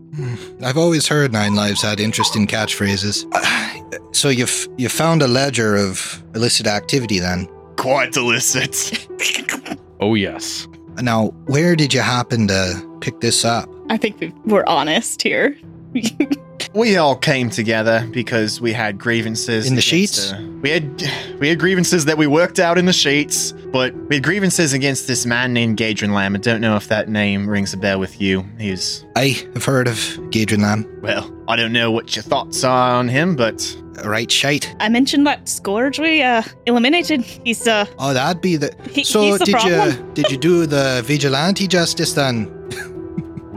[0.61, 3.23] I've always heard Nine Lives had interesting catchphrases.
[4.11, 7.47] So you've you found a ledger of illicit activity then.
[7.75, 9.07] Quite illicit.
[9.99, 10.67] Oh, yes.
[11.01, 13.67] Now, where did you happen to pick this up?
[13.89, 15.57] I think we're honest here.
[16.73, 20.31] We all came together because we had grievances In the sheets?
[20.31, 21.03] uh, we had
[21.39, 25.07] we had grievances that we worked out in the sheets, but we had grievances against
[25.07, 26.35] this man named Gadrin Lamb.
[26.35, 28.45] I don't know if that name rings a bell with you.
[28.59, 29.95] He's I have heard of
[30.31, 30.85] Gadrin Lamb.
[31.01, 34.75] well, I don't know what your thoughts are on him, but right shite.
[34.79, 37.21] I mentioned that scourge we uh, eliminated.
[37.21, 38.75] He's uh, Oh, that'd be the.
[38.91, 39.89] he, so he's the did problem.
[39.91, 42.53] you did you do the vigilante justice then?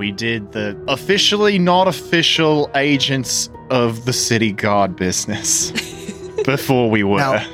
[0.01, 5.71] we did the officially not official agents of the city guard business
[6.45, 7.19] before we were.
[7.19, 7.45] Now-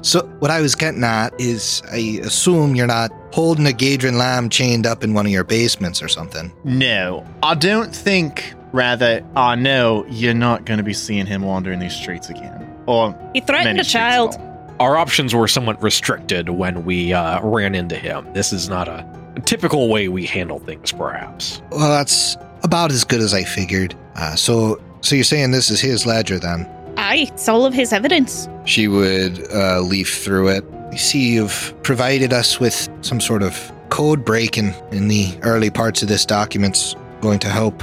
[0.00, 4.50] So what I was getting at is, I assume you're not holding a Gadrin Lamb
[4.50, 6.52] chained up in one of your basements or something.
[6.64, 8.52] No, I don't think.
[8.72, 12.66] Rather, I know you're not going to be seeing him wandering these streets again.
[12.86, 14.36] Or he threatened a child.
[14.78, 18.30] Our options were somewhat restricted when we uh, ran into him.
[18.34, 19.06] This is not a
[19.40, 21.62] typical way we handle things, perhaps.
[21.70, 23.94] Well, that's about as good as I figured.
[24.16, 26.68] Uh, so, so you're saying this is his ledger then?
[26.96, 28.48] Aye, it's all of his evidence.
[28.64, 30.64] She would uh, leaf through it.
[30.92, 36.02] You see, you've provided us with some sort of code breaking in the early parts
[36.02, 37.82] of this document's going to help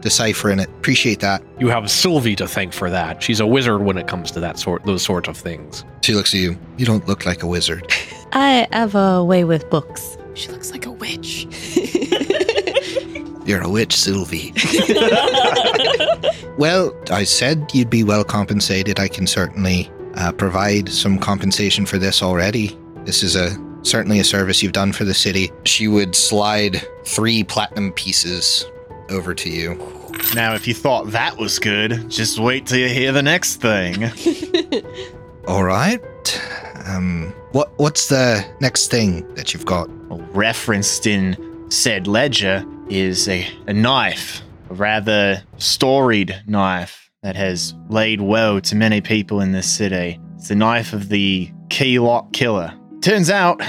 [0.00, 0.68] deciphering it.
[0.68, 1.42] Appreciate that.
[1.58, 3.22] You have Sylvie to thank for that.
[3.22, 5.84] She's a wizard when it comes to that sort, those sort of things.
[6.02, 6.58] She looks at you.
[6.76, 7.84] You don't look like a wizard.
[8.32, 10.16] I have a way with books.
[10.38, 11.46] She looks like a witch.
[13.46, 14.52] You're a witch, Sylvie.
[16.58, 18.98] Well, I said you'd be well compensated.
[18.98, 22.76] I can certainly uh, provide some compensation for this already.
[23.04, 25.52] This is a certainly a service you've done for the city.
[25.64, 28.66] She would slide three platinum pieces
[29.08, 29.76] over to you.
[30.34, 34.10] Now, if you thought that was good, just wait till you hear the next thing.
[35.46, 36.02] All right.
[36.86, 39.88] Um, what what's the next thing that you've got?
[40.10, 41.36] Referenced in
[41.70, 48.76] said ledger is a, a knife, a rather storied knife that has laid woe to
[48.76, 50.18] many people in this city.
[50.36, 52.72] It's the knife of the key lock killer.
[53.00, 53.60] Turns out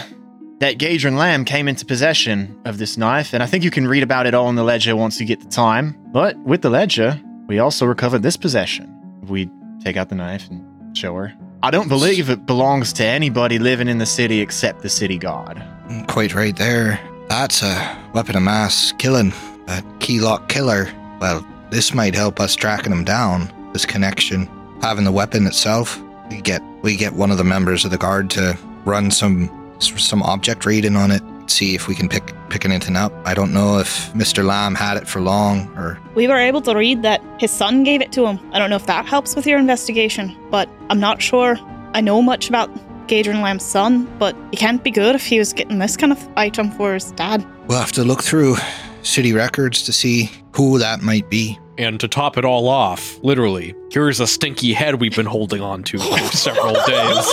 [0.60, 4.04] that Gadrin Lamb came into possession of this knife, and I think you can read
[4.04, 5.98] about it all in the ledger once you get the time.
[6.12, 8.94] But with the ledger, we also recovered this possession.
[9.28, 9.50] We
[9.84, 11.34] take out the knife and show her.
[11.62, 15.62] I don't believe it belongs to anybody living in the city except the city guard.
[16.08, 17.02] Quite right there.
[17.28, 19.34] That's a weapon of mass killing.
[19.68, 20.88] A key lock killer.
[21.20, 23.52] Well, this might help us tracking him down.
[23.74, 24.50] This connection,
[24.82, 26.02] having the weapon itself.
[26.30, 30.24] We get we get one of the members of the guard to run some some
[30.24, 31.22] object reading on it.
[31.50, 33.12] See if we can pick pick anything up.
[33.26, 34.46] I don't know if Mr.
[34.46, 38.02] Lamb had it for long or We were able to read that his son gave
[38.02, 38.40] it to him.
[38.54, 41.58] I don't know if that helps with your investigation, but I'm not sure
[41.94, 42.70] I know much about
[43.08, 46.28] Gadrin Lamb's son, but he can't be good if he was getting this kind of
[46.38, 47.44] item for his dad.
[47.68, 48.56] we'll have to look through
[49.02, 51.58] city records to see who that might be.
[51.80, 55.82] And to top it all off, literally, here's a stinky head we've been holding on
[55.84, 57.26] to for several days.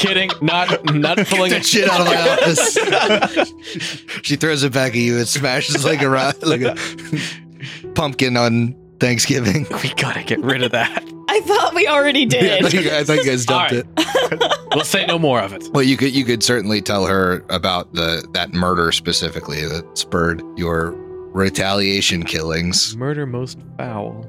[0.00, 1.62] Kidding, not not pulling Get it.
[1.62, 2.16] that shit out of my
[3.76, 4.22] office.
[4.22, 5.18] she throws it back at you.
[5.18, 6.76] It smashes like a ro- like a
[7.94, 9.66] pumpkin on Thanksgiving.
[9.82, 11.04] We gotta get rid of that.
[11.28, 12.62] I thought we already I did.
[12.62, 13.86] thought you- I thought you guys dumped All it.
[14.74, 15.68] We'll say no more of it.
[15.72, 20.42] Well, you could you could certainly tell her about the that murder specifically that spurred
[20.56, 20.92] your
[21.32, 22.96] retaliation killings.
[22.96, 24.26] Murder most foul.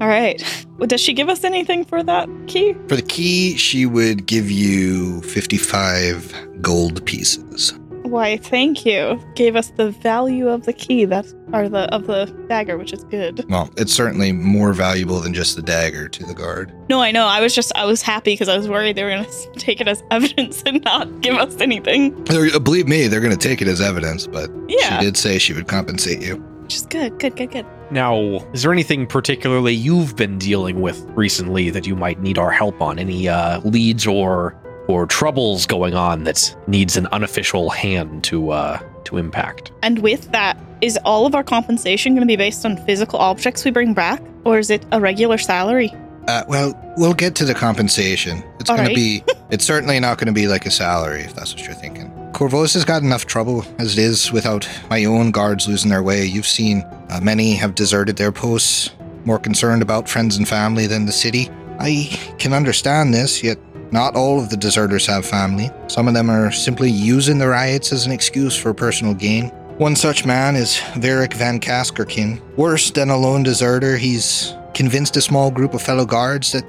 [0.00, 0.42] All right.
[0.78, 2.74] Well, does she give us anything for that key?
[2.88, 7.72] For the key, she would give you fifty-five gold pieces.
[8.02, 9.18] Why, thank you.
[9.34, 13.02] Gave us the value of the key that or the of the dagger, which is
[13.04, 13.44] good.
[13.48, 16.72] Well, it's certainly more valuable than just the dagger to the guard.
[16.90, 17.24] No, I know.
[17.26, 19.88] I was just I was happy because I was worried they were gonna take it
[19.88, 22.22] as evidence and not give us anything.
[22.24, 25.38] They're- believe me, they're going to take it as evidence, but Yeah, she did say
[25.38, 26.36] she would compensate you.
[26.62, 27.18] which is good.
[27.18, 27.36] Good.
[27.36, 27.50] Good.
[27.52, 27.66] Good.
[27.90, 28.16] Now,
[28.52, 32.80] is there anything particularly you've been dealing with recently that you might need our help
[32.80, 32.98] on?
[32.98, 34.56] Any uh, leads or
[34.86, 39.72] or troubles going on that needs an unofficial hand to uh, to impact?
[39.82, 43.64] And with that, is all of our compensation going to be based on physical objects
[43.64, 45.92] we bring back, or is it a regular salary?
[46.26, 48.42] Uh, well, we'll get to the compensation.
[48.58, 48.88] It's going right.
[48.88, 49.24] to be.
[49.50, 52.10] It's certainly not going to be like a salary, if that's what you're thinking.
[52.34, 56.24] Corvus has got enough trouble as it is without my own guards losing their way.
[56.24, 58.90] You've seen uh, many have deserted their posts,
[59.24, 61.48] more concerned about friends and family than the city.
[61.78, 62.06] I
[62.40, 63.56] can understand this, yet
[63.92, 65.70] not all of the deserters have family.
[65.86, 69.50] Some of them are simply using the riots as an excuse for personal gain.
[69.78, 72.40] One such man is Verik Van Kaskerkin.
[72.56, 76.64] Worse than a lone deserter, he's convinced a small group of fellow guards that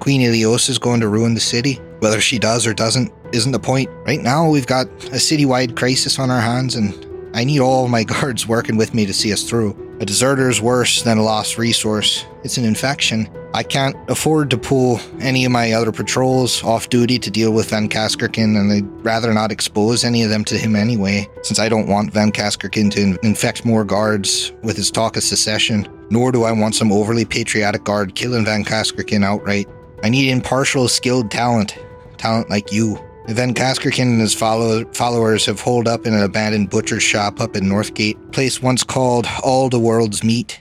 [0.00, 1.74] Queen Ileosa is going to ruin the city.
[2.00, 3.88] Whether she does or doesn't isn't the point.
[4.06, 8.04] Right now, we've got a citywide crisis on our hands, and I need all my
[8.14, 9.76] guards working with me to see us through.
[10.00, 12.24] A deserter is worse than a lost resource.
[12.42, 13.28] It's an infection.
[13.52, 17.70] I can't afford to pull any of my other patrols off duty to deal with
[17.70, 21.88] Vancaskerkin, and I'd rather not expose any of them to him anyway, since I don't
[21.88, 26.52] want Vancaskerkin to in- infect more guards with his talk of secession, nor do I
[26.52, 29.68] want some overly patriotic guard killing Vancaskerkin outright.
[30.02, 31.76] I need impartial, skilled talent.
[32.16, 32.98] Talent like you.
[33.28, 37.64] Vancaskerkin and his follow- followers have holed up in an abandoned butcher's shop up in
[37.64, 40.60] Northgate, place once called All the World's Meat.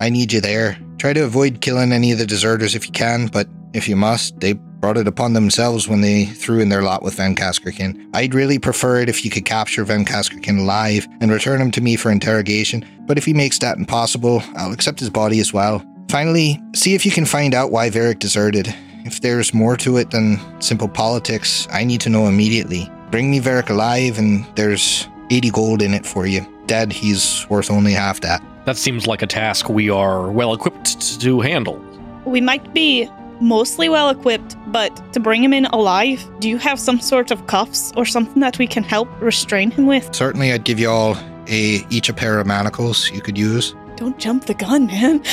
[0.00, 0.78] I need you there.
[0.98, 4.40] Try to avoid killing any of the deserters if you can, but if you must,
[4.40, 8.08] they brought it upon themselves when they threw in their lot with Vancaskerkin.
[8.14, 11.96] I'd really prefer it if you could capture Vancaskerkin alive and return him to me
[11.96, 15.84] for interrogation, but if he makes that impossible, I'll accept his body as well.
[16.10, 18.74] Finally, see if you can find out why Verik deserted.
[19.04, 22.90] If there's more to it than simple politics, I need to know immediately.
[23.12, 26.44] Bring me Verik alive, and there's 80 gold in it for you.
[26.66, 28.42] Dead, he's worth only half that.
[28.64, 31.80] That seems like a task we are well equipped to handle.
[32.24, 33.08] We might be
[33.40, 37.46] mostly well equipped, but to bring him in alive, do you have some sort of
[37.46, 40.12] cuffs or something that we can help restrain him with?
[40.12, 43.76] Certainly, I'd give you all a each a pair of manacles you could use.
[44.00, 45.22] Don't jump the gun, man.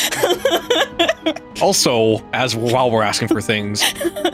[1.60, 3.82] Also, as while we're asking for things,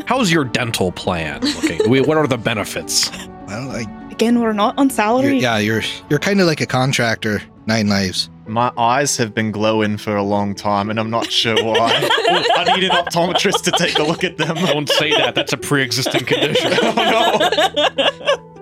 [0.08, 1.90] how's your dental plan looking?
[1.90, 3.10] We- What are the benefits?
[3.48, 5.40] Well, I, Again, we're not on you're, salary.
[5.40, 7.42] yeah, you're you're kind of like a contractor.
[7.66, 8.30] Nine lives.
[8.46, 11.94] My eyes have been glowing for a long time, and I'm not sure why.
[12.58, 14.56] I need an optometrist to take a look at them.
[14.56, 15.34] Don't say that.
[15.34, 16.74] That's a pre-existing condition.
[16.84, 18.53] Oh, I'm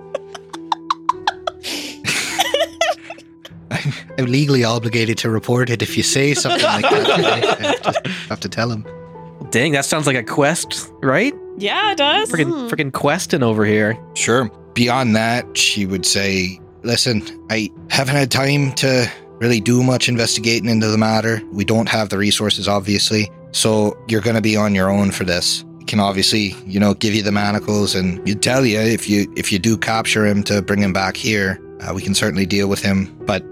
[4.25, 7.79] legally obligated to report it if you say something like that.
[7.85, 8.85] I just have to tell him.
[9.49, 11.33] Dang, that sounds like a quest, right?
[11.57, 12.31] yeah, it does.
[12.31, 12.67] Freaking, hmm.
[12.67, 13.97] freaking questing over here.
[14.15, 14.49] Sure.
[14.73, 19.07] Beyond that, she would say, Listen, I haven't had time to
[19.39, 21.39] really do much investigating into the matter.
[21.51, 23.29] We don't have the resources, obviously.
[23.51, 25.63] So you're going to be on your own for this.
[25.77, 29.31] We can obviously, you know, give you the manacles and you tell you if you
[29.35, 32.67] if you do capture him to bring him back here, uh, we can certainly deal
[32.67, 33.15] with him.
[33.25, 33.43] But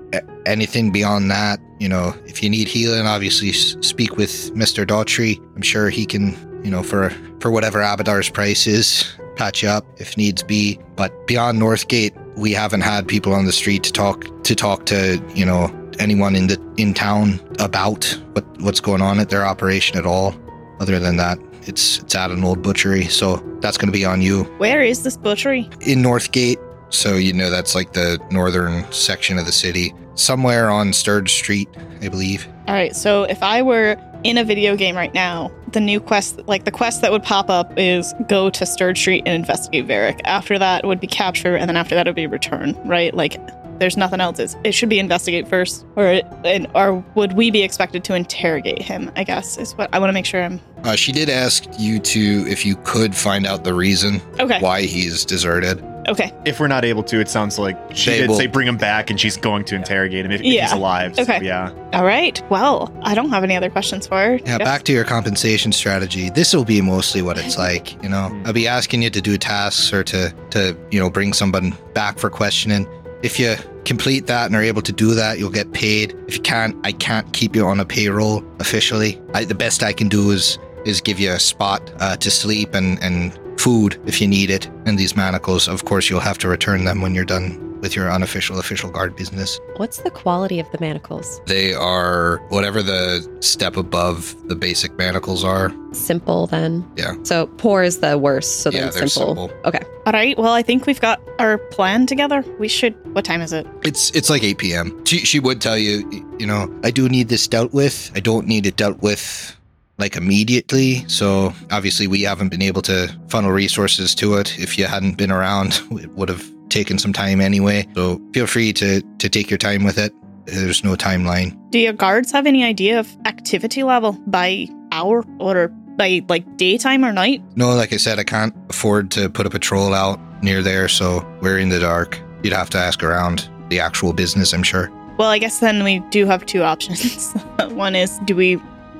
[0.46, 5.38] anything beyond that, you know, if you need healing, obviously speak with Mister Daughtry.
[5.56, 7.10] I'm sure he can, you know, for
[7.40, 9.06] for whatever Abadar's price is,
[9.36, 10.80] patch you up if needs be.
[10.96, 15.22] But beyond Northgate, we haven't had people on the street to talk to talk to,
[15.34, 19.98] you know, anyone in the in town about what what's going on at their operation
[19.98, 20.34] at all.
[20.80, 24.22] Other than that, it's it's at an old butchery, so that's going to be on
[24.22, 25.70] you Where is this butchery?
[25.82, 26.58] in Northgate.
[26.90, 31.70] So you know that's like the northern section of the city, somewhere on Sturge Street,
[32.02, 32.48] I believe.
[32.68, 36.40] All right, so if I were in a video game right now, the new quest,
[36.48, 40.20] like the quest that would pop up is go to Sturge Street and investigate Verik.
[40.26, 43.14] After that would be capture, and then after that would be return, right?
[43.14, 43.40] Like
[43.80, 44.40] there's nothing else.
[44.40, 48.16] It's, it should be investigate first, or it, and or would we be expected to
[48.16, 49.12] interrogate him?
[49.16, 52.00] I guess is what I want to make sure I'm Uh, she did ask you
[52.00, 54.60] to if you could find out the reason okay.
[54.60, 55.84] why he's deserted.
[56.10, 58.68] Okay, If we're not able to, it sounds like she They did will- say bring
[58.68, 60.64] him back, and she's going to interrogate him if, if Yeah.
[60.64, 61.16] he's alive.
[61.16, 61.40] So, Okay.
[61.44, 61.70] yeah.
[61.94, 62.42] all right.
[62.50, 64.40] Well, I don't have any other questions for her.
[64.46, 66.30] Yeah, back to your compensation strategy.
[66.30, 68.02] This will be mostly what it's like.
[68.04, 71.34] You know, I'll be asking you to do tasks or to to you know bring
[71.34, 72.88] someone back for questioning.
[73.22, 73.56] If you
[73.86, 76.16] complete that and are able to do that, you'll get paid.
[76.28, 79.20] If you can't, I can't keep you on a payroll officially.
[79.34, 82.74] I, the best I can do is is give you a spot uh, to sleep
[82.74, 84.68] and and food if you need it.
[84.86, 88.12] And these manacles, of course, you'll have to return them when you're done with your
[88.12, 89.60] unofficial official guard business.
[89.78, 91.42] What's the quality of the manacles?
[91.46, 95.74] They are whatever the step above the basic manacles are.
[95.92, 96.90] Simple then.
[96.98, 97.16] Yeah.
[97.24, 98.62] So poor is the worst.
[98.62, 99.48] So yeah, then they're simple.
[99.48, 99.52] simple.
[99.66, 99.84] Okay.
[100.06, 100.38] All right.
[100.38, 102.44] Well, I think we've got our plan together.
[102.60, 102.96] We should.
[103.14, 103.66] What time is it?
[103.84, 105.06] It's it's like 8 p.m.
[105.06, 108.12] She she would tell you, you know, I do need this dealt with.
[108.16, 109.56] I don't need it dealt with
[110.00, 111.08] like immediately.
[111.08, 114.58] So obviously we haven't been able to funnel resources to it.
[114.58, 117.88] If you hadn't been around, it would have taken some time anyway.
[117.96, 120.14] So feel free to to take your time with it.
[120.46, 121.56] There's no timeline.
[121.70, 127.06] Do your guards have any idea of activity level by hour or by like daytime
[127.06, 127.44] or night?
[127.56, 131.28] No, like I said, I can't afford to put a patrol out near there, so
[131.42, 132.20] we're in the dark.
[132.42, 134.90] You'd have to ask around the actual business, I'm sure.
[135.18, 137.34] Well, I guess then we do have two options.
[137.72, 138.56] One is do we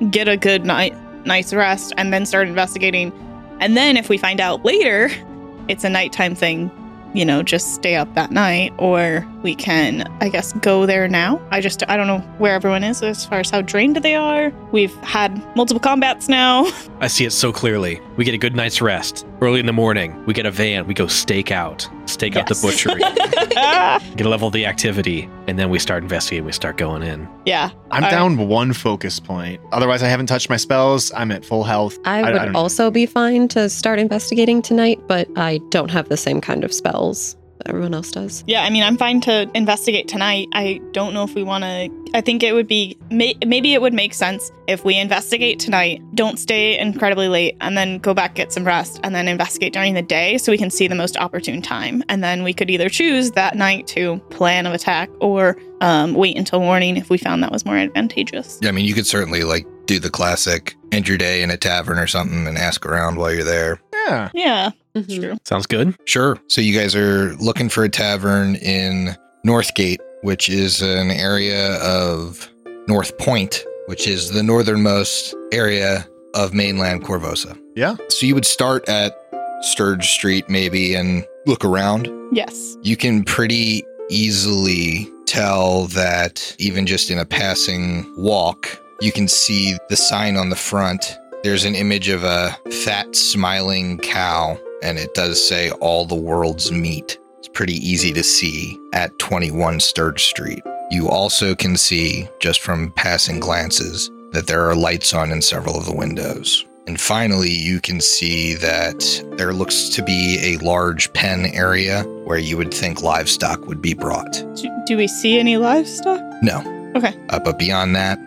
[0.10, 0.96] get a good night
[1.26, 3.12] night's rest and then start investigating?
[3.60, 5.10] And then if we find out later
[5.68, 6.72] it's a nighttime thing,
[7.14, 11.42] you know, just stay up that night or we can I guess go there now.
[11.52, 14.52] I just I don't know where everyone is as far as how drained they are.
[14.72, 16.70] We've had multiple combats now.
[17.00, 18.00] I see it so clearly.
[18.16, 19.26] We get a good night's rest.
[19.42, 20.86] Early in the morning, we get a van.
[20.86, 22.62] We go stake out, stake out the Yes.
[22.62, 23.00] butchery,
[24.16, 26.46] get a level of the activity, and then we start investigating.
[26.46, 27.28] We start going in.
[27.46, 27.70] yeah.
[27.92, 28.16] I'm All right.
[28.16, 29.60] down one focus point.
[29.72, 31.12] Otherwise, I haven't touched my spells.
[31.16, 31.98] I'm at full health.
[32.06, 32.60] I I- I would don't know.
[32.60, 36.72] also be fine to start investigating tonight, but I don't have the same kind of
[36.74, 38.44] spells that everyone else does.
[38.48, 40.48] Yeah, I mean, I'm fine to investigate tonight.
[40.54, 41.90] I don't know if we want to.
[42.14, 46.02] I think it would be may, maybe it would make sense if we investigate tonight,
[46.16, 49.94] don't stay incredibly late, and then go back get some rest, and then investigate during
[49.94, 52.90] the day so we can see the most opportune time, and then we could either
[52.90, 57.44] choose that night to plan of attack or um, wait until morning if we found
[57.44, 58.60] that was more advantageous.
[58.62, 61.58] Yeah, I mean, you could certainly like do the classic end your day in a
[61.58, 63.82] tavern or something and ask around while you're there.
[64.10, 64.30] Yeah.
[64.34, 65.20] Yeah, Mhm.
[65.22, 65.38] true.
[65.46, 65.96] Sounds good.
[66.06, 66.38] Sure.
[66.48, 72.50] So you guys are looking for a tavern in Northgate, which is an area of
[72.88, 77.58] North Point, which is the northernmost area of mainland Korvosa.
[77.76, 77.96] Yeah.
[78.10, 79.16] So you would start at
[79.62, 82.10] Sturge Street maybe and look around.
[82.32, 82.78] Yes.
[82.82, 89.78] You can pretty easily tell that even just in a passing walk, you can see
[89.90, 91.18] the sign on the front.
[91.42, 96.70] There's an image of a fat, smiling cow, and it does say all the world's
[96.70, 97.18] meat.
[97.38, 100.62] It's pretty easy to see at 21 Sturge Street.
[100.92, 105.78] You also can see, just from passing glances, that there are lights on in several
[105.78, 106.66] of the windows.
[106.88, 112.38] And finally, you can see that there looks to be a large pen area where
[112.38, 114.34] you would think livestock would be brought.
[114.56, 116.22] Do, do we see any livestock?
[116.42, 116.58] No.
[116.98, 117.18] Okay.
[117.30, 118.20] Uh, but beyond that,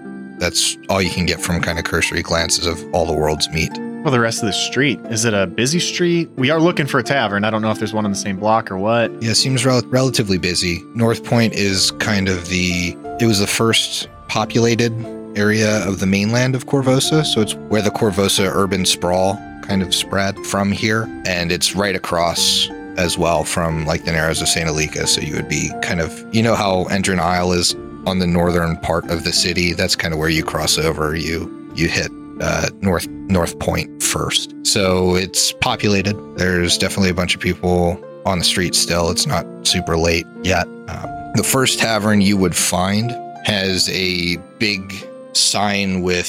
[0.43, 3.71] that's all you can get from kind of cursory glances of all the world's meat.
[4.03, 6.29] Well, the rest of the street is it a busy street?
[6.35, 7.45] We are looking for a tavern.
[7.45, 9.13] I don't know if there's one on the same block or what.
[9.23, 10.83] Yeah, it seems rel- relatively busy.
[10.97, 14.93] North Point is kind of the, it was the first populated
[15.39, 17.25] area of the mainland of Korvosa.
[17.25, 21.05] So it's where the Korvosa urban sprawl kind of spread from here.
[21.25, 24.69] And it's right across as well from like the Narrows of St.
[24.69, 25.07] Alika.
[25.07, 27.75] So you would be kind of, you know how Endrin Isle is
[28.07, 29.73] on the northern part of the city.
[29.73, 31.15] That's kind of where you cross over.
[31.15, 34.55] You, you hit uh, North North Point first.
[34.67, 36.17] So it's populated.
[36.37, 39.11] There's definitely a bunch of people on the street still.
[39.11, 40.67] It's not super late yet.
[40.67, 43.11] Um, the first tavern you would find
[43.45, 44.93] has a big
[45.33, 46.27] sign with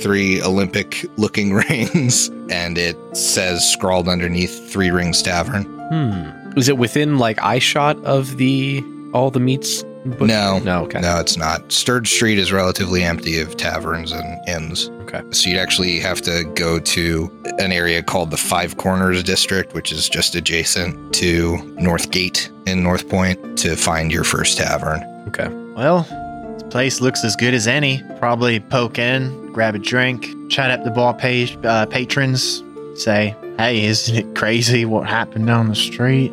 [0.00, 5.64] three Olympic looking rings, and it says scrawled underneath Three Rings Tavern.
[5.64, 6.58] Hmm.
[6.58, 9.84] Is it within like eye shot of the all the meats?
[10.04, 10.58] But- No.
[10.60, 10.84] No.
[10.84, 11.00] Okay.
[11.00, 11.70] No, it's not.
[11.70, 14.90] Sturge Street is relatively empty of taverns and inns.
[15.02, 15.22] Okay.
[15.30, 19.92] So you'd actually have to go to an area called the Five Corners District, which
[19.92, 25.02] is just adjacent to North Gate in North Point to find your first tavern.
[25.28, 25.48] Okay.
[25.76, 26.02] Well,
[26.54, 28.02] this place looks as good as any.
[28.18, 32.62] Probably poke in, grab a drink, chat up the bar pa- uh, patrons,
[32.94, 36.32] say, hey, isn't it crazy what happened down the street?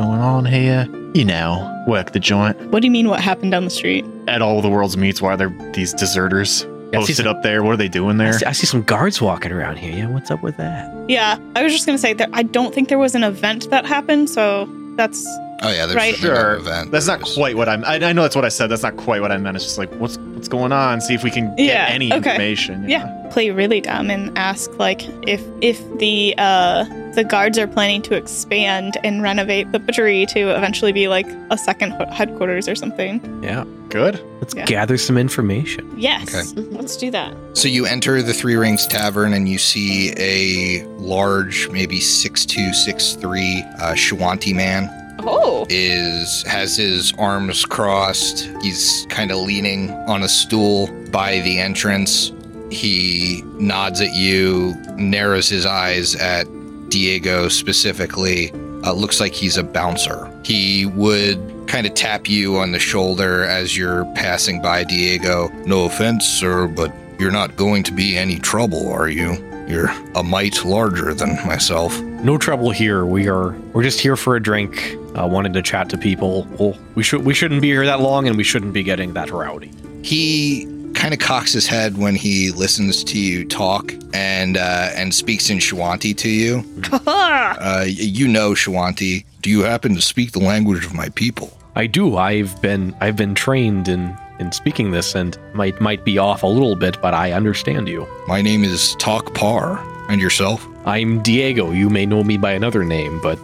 [0.00, 0.88] What's going on here?
[1.12, 2.58] You know, work the joint.
[2.70, 3.08] What do you mean?
[3.08, 4.02] What happened down the street?
[4.28, 7.26] At all the world's meets, why are there these deserters Yeah, I see posted some-
[7.28, 7.62] up there?
[7.62, 8.32] What are they doing I there?
[8.32, 9.94] see, I see some guards walking around here.
[9.94, 10.06] Yeah.
[10.06, 10.90] What's up with that?
[11.08, 13.84] Yeah, I was just gonna say that I don't think there was an event that
[13.84, 15.22] happened, so that's
[15.62, 16.14] Oh yeah, there's Right.
[16.14, 16.54] a Sure.
[16.54, 16.90] event.
[16.90, 17.84] That's not There's- quite what I'm.
[17.84, 18.68] I, I know that's what I said.
[18.68, 19.56] That's not quite what I meant.
[19.56, 21.00] It's just like, what's what's going on?
[21.00, 22.16] See if we can get Yeah, any okay.
[22.30, 22.88] information.
[22.88, 23.06] yeah.
[23.30, 26.84] Play really dumb and ask like if if the uh
[27.14, 31.58] the guards are planning to expand and renovate the butchery to eventually be like a
[31.58, 33.20] second headquarters or something.
[33.42, 33.64] Yeah.
[33.88, 34.20] Good.
[34.40, 34.64] Let's Yeah.
[34.64, 35.90] gather some information.
[35.96, 36.68] Yes, Okay.
[36.70, 37.34] let's do that.
[37.54, 42.72] So you enter the Three Rings Tavern and you see a large, maybe six two,
[42.72, 44.88] six three, uh, Shoanti man
[45.26, 48.50] Oh, is has his arms crossed.
[48.62, 52.32] He's kind of leaning on a stool by the entrance.
[52.70, 56.46] He nods at you, narrows his eyes at
[56.88, 58.50] Diego specifically.
[58.84, 60.30] Uh, looks like he's a bouncer.
[60.44, 65.48] He would kind of tap you on the shoulder as you're passing by Diego.
[65.66, 69.34] No offense, sir, but you're not going to be any trouble, are you?
[69.68, 71.96] You're a mite larger than myself.
[72.22, 73.06] No trouble here.
[73.06, 74.94] We are we're just here for a drink.
[75.18, 76.46] Uh, wanted to chat to people.
[76.58, 79.30] Well, we should we shouldn't be here that long, and we shouldn't be getting that
[79.30, 79.70] rowdy.
[80.02, 85.14] he kind of cocks his head when he listens to you talk and uh, and
[85.14, 86.64] speaks in Shoanti to you.
[87.10, 89.24] Uh, you know Shoanti.
[89.42, 91.56] Do you happen to speak the language of my people?
[91.74, 92.16] I do.
[92.16, 96.46] I've been I've been trained in in speaking this and might might be off a
[96.46, 98.06] little bit, but I understand you.
[98.26, 99.78] My name is Takpar.
[100.10, 100.66] And yourself?
[100.86, 101.70] I'm Diego.
[101.70, 103.38] You may know me by another name, but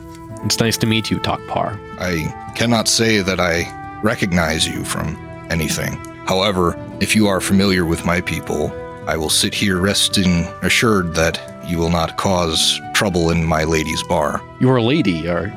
[0.44, 1.78] it's nice to meet you, Takpar.
[2.00, 5.16] I cannot say that I recognize you from
[5.48, 5.92] anything.
[6.26, 8.72] However, if you are familiar with my people,
[9.06, 14.02] I will sit here resting assured that you will not cause trouble in my lady's
[14.02, 14.42] bar.
[14.58, 15.50] You're a lady, or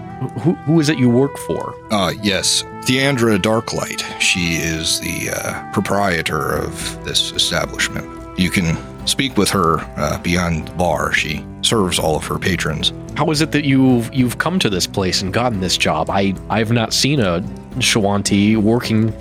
[0.43, 1.74] who, who is it you work for?
[1.89, 4.03] Uh, yes, Theandra Darklight.
[4.22, 8.07] She is the uh, proprietor of this establishment.
[8.38, 8.78] You can
[9.10, 11.12] speak with her uh, beyond the bar.
[11.12, 12.93] She serves all of her patrons.
[13.16, 16.10] How is it that you've you've come to this place and gotten this job?
[16.10, 17.41] I I've not seen a
[17.80, 19.14] Shoanti working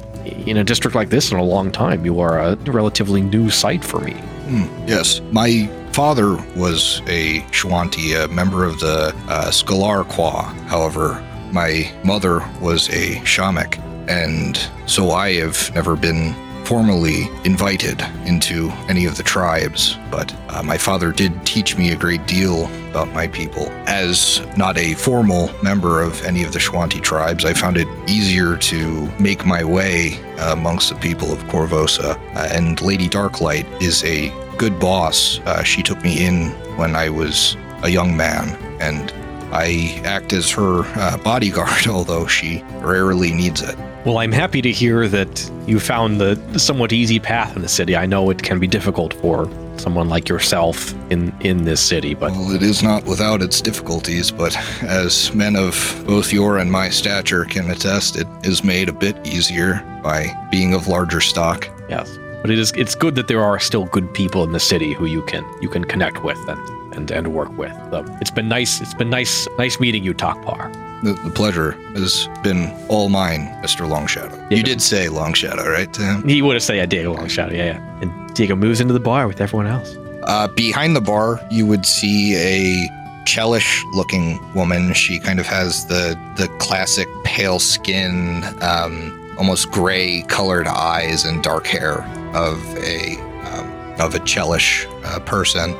[0.46, 2.04] in a district like this in a long time.
[2.04, 4.12] You are a relatively new sight for me.
[4.12, 10.42] Hmm, yes, my father was a Shoanti, a member of the uh, Skoan-Quah.
[10.68, 13.78] However, my mother was a Shamek,
[14.08, 16.34] and so I have never been
[16.68, 21.96] formally invited into any of the tribes, but uh, my father did teach me a
[21.96, 23.66] great deal about my people.
[23.86, 28.58] As not a formal member of any of the Shoanti tribes, I found it easier
[28.58, 32.20] to make my way uh, amongst the people of Korvosa.
[32.36, 35.40] Uh, and Lady Darklight is a good boss.
[35.46, 39.10] Uh, she took me in when I was a young man, and
[39.54, 43.78] I act as her uh, bodyguard, although she rarely needs it.
[44.08, 47.94] Well, I'm happy to hear that you found the somewhat easy path in the city.
[47.94, 49.46] I know it can be difficult for
[49.76, 54.30] someone like yourself in in this city, but Well, it is not without its difficulties,
[54.30, 55.74] but as men of
[56.06, 60.72] both your and my stature can attest, it is made a bit easier by being
[60.72, 61.68] of larger stock.
[61.90, 62.08] yes.
[62.40, 65.04] But it is it's good that there are still good people in the city who
[65.04, 67.76] you can you can connect with and and, and work with.
[67.90, 70.87] So it's been nice it's been nice nice meeting you, Takpar.
[71.02, 73.88] The, the pleasure has been all mine, Mr.
[73.88, 74.36] Longshadow.
[74.50, 74.56] Yeah.
[74.56, 75.92] You did say Longshadow, right?
[75.92, 76.28] to him?
[76.28, 78.00] He would have said yeah, Diego Longshadow, yeah, yeah.
[78.02, 79.96] And Diego moves into the bar with everyone else.
[80.24, 82.88] Uh, behind the bar, you would see a
[83.24, 84.92] Chelish looking woman.
[84.94, 91.42] She kind of has the the classic pale skin, um, almost gray colored eyes and
[91.42, 92.02] dark hair
[92.34, 93.70] of a um,
[94.00, 95.74] of a Chelish uh, person.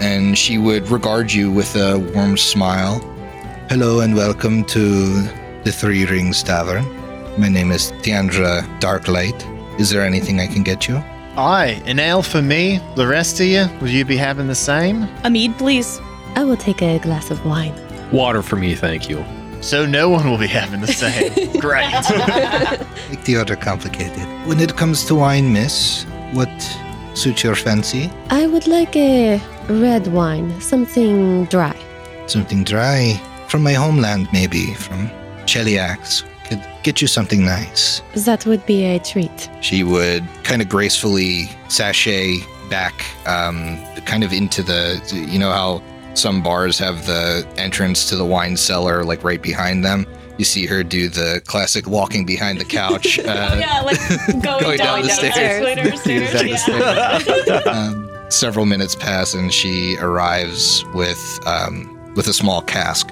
[0.00, 3.00] And she would regard you with a warm smile.
[3.68, 5.20] Hello and welcome to
[5.62, 6.86] the Three Rings Tavern.
[7.38, 9.38] My name is Theandra Darklight.
[9.78, 10.96] Is there anything I can get you?
[11.36, 12.80] Aye, an ale for me.
[12.96, 15.06] The rest of you, will you be having the same?
[15.24, 16.00] A mead, please.
[16.34, 17.74] I will take a glass of wine.
[18.10, 19.22] Water for me, thank you.
[19.60, 21.30] So no one will be having the same.
[21.60, 21.92] Great.
[23.10, 24.26] Make the order complicated.
[24.48, 26.48] When it comes to wine, miss, what
[27.12, 28.10] suits your fancy?
[28.30, 31.76] I would like a red wine, something dry.
[32.26, 33.20] Something dry.
[33.48, 34.74] From my homeland, maybe.
[34.74, 35.08] From
[35.46, 36.24] Cheliax.
[36.44, 38.00] Could get you something nice.
[38.14, 39.50] That would be a treat.
[39.60, 42.38] She would kind of gracefully sashay
[42.70, 45.00] back, um, kind of into the.
[45.12, 45.82] You know how
[46.14, 50.06] some bars have the entrance to the wine cellar, like right behind them?
[50.38, 53.18] You see her do the classic walking behind the couch.
[53.28, 53.98] Uh, yeah, like
[54.42, 55.36] going, Going down down, the stairs.
[55.36, 56.68] escalator stairs.
[57.46, 57.56] Yeah.
[57.66, 63.10] um, several minutes pass and she arrives with um, with a small cask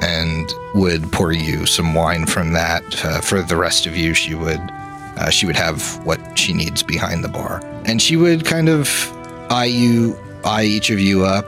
[0.00, 4.34] and would pour you some wine from that uh, for the rest of you she
[4.34, 4.60] would
[5.18, 8.88] uh, she would have what she needs behind the bar and she would kind of
[9.50, 11.46] eye you eye each of you up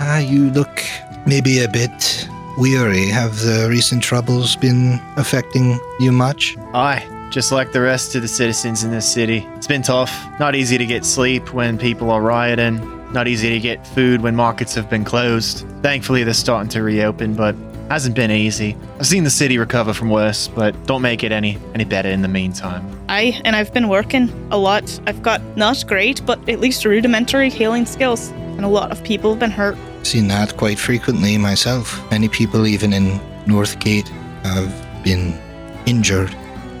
[0.00, 0.82] ah you look
[1.26, 2.28] maybe a bit
[2.58, 8.22] weary have the recent troubles been affecting you much Aye, just like the rest of
[8.22, 9.46] the citizens in this city.
[9.56, 10.12] It's been tough.
[10.38, 12.80] Not easy to get sleep when people are rioting.
[13.12, 15.66] Not easy to get food when markets have been closed.
[15.82, 17.54] Thankfully, they're starting to reopen, but
[17.92, 18.74] hasn't been easy.
[18.98, 22.22] I've seen the city recover from worse, but don't make it any any better in
[22.22, 22.82] the meantime.
[23.10, 24.84] I and I've been working a lot.
[25.06, 29.28] I've got not great, but at least rudimentary healing skills, and a lot of people
[29.32, 29.76] have been hurt.
[30.04, 32.00] seen that quite frequently myself.
[32.10, 34.08] Many people, even in Northgate,
[34.42, 34.72] have
[35.04, 35.38] been
[35.84, 36.34] injured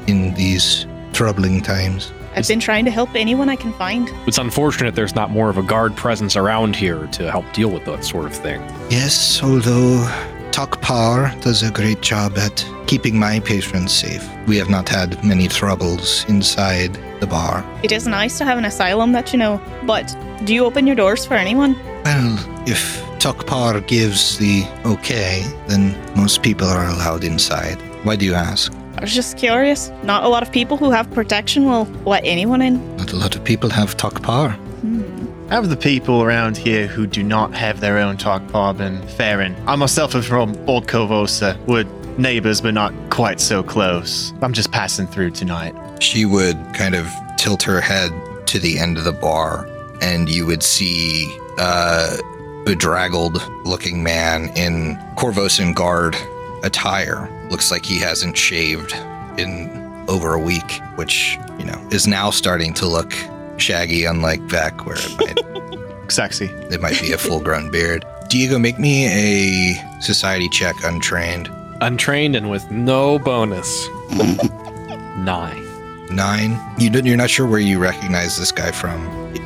[0.06, 2.10] in these troubling times.
[2.34, 4.08] I've been trying to help anyone I can find.
[4.26, 7.84] It's unfortunate there's not more of a guard presence around here to help deal with
[7.84, 8.62] that sort of thing.
[8.88, 10.08] Yes, although
[10.52, 14.22] Takpar does a great job at keeping my patrons safe.
[14.46, 17.64] We have not had many troubles inside the bar.
[17.82, 20.94] It is nice to have an asylum that you know, but do you open your
[20.94, 21.74] doors for anyone?
[22.04, 22.36] Well,
[22.68, 27.80] if Takpar gives the okay, then most people are allowed inside.
[28.04, 28.74] Why do you ask?
[28.98, 29.90] I was just curious.
[30.02, 32.74] Not a lot of people who have protection will let anyone in.
[32.98, 34.54] Not a lot of people have Takpar.
[35.52, 39.54] Have the people around here who do not have their own Takpar been faring?
[39.68, 41.58] I myself am from Old Korvosa.
[41.66, 41.84] We're
[42.16, 44.32] neighbors, but not quite so close.
[44.40, 45.74] I'm just passing through tonight.
[46.02, 48.12] She would kind of tilt her head
[48.46, 49.68] to the end of the bar,
[50.00, 52.16] and you would see a
[52.64, 56.16] bedraggled looking man in Korvosan guard
[56.62, 57.28] attire.
[57.50, 58.94] Looks like he hasn't shaved
[59.36, 59.68] in
[60.08, 63.12] over a week, which, you know, is now starting to look
[63.62, 66.46] shaggy, unlike Vec, where it might, Sexy.
[66.70, 68.04] it might be a full grown beard.
[68.28, 71.48] Diego, make me a society check untrained.
[71.80, 73.88] Untrained and with no bonus.
[75.18, 75.62] Nine.
[76.10, 76.58] Nine.
[76.78, 79.00] You don't, you're not sure where you recognize this guy from.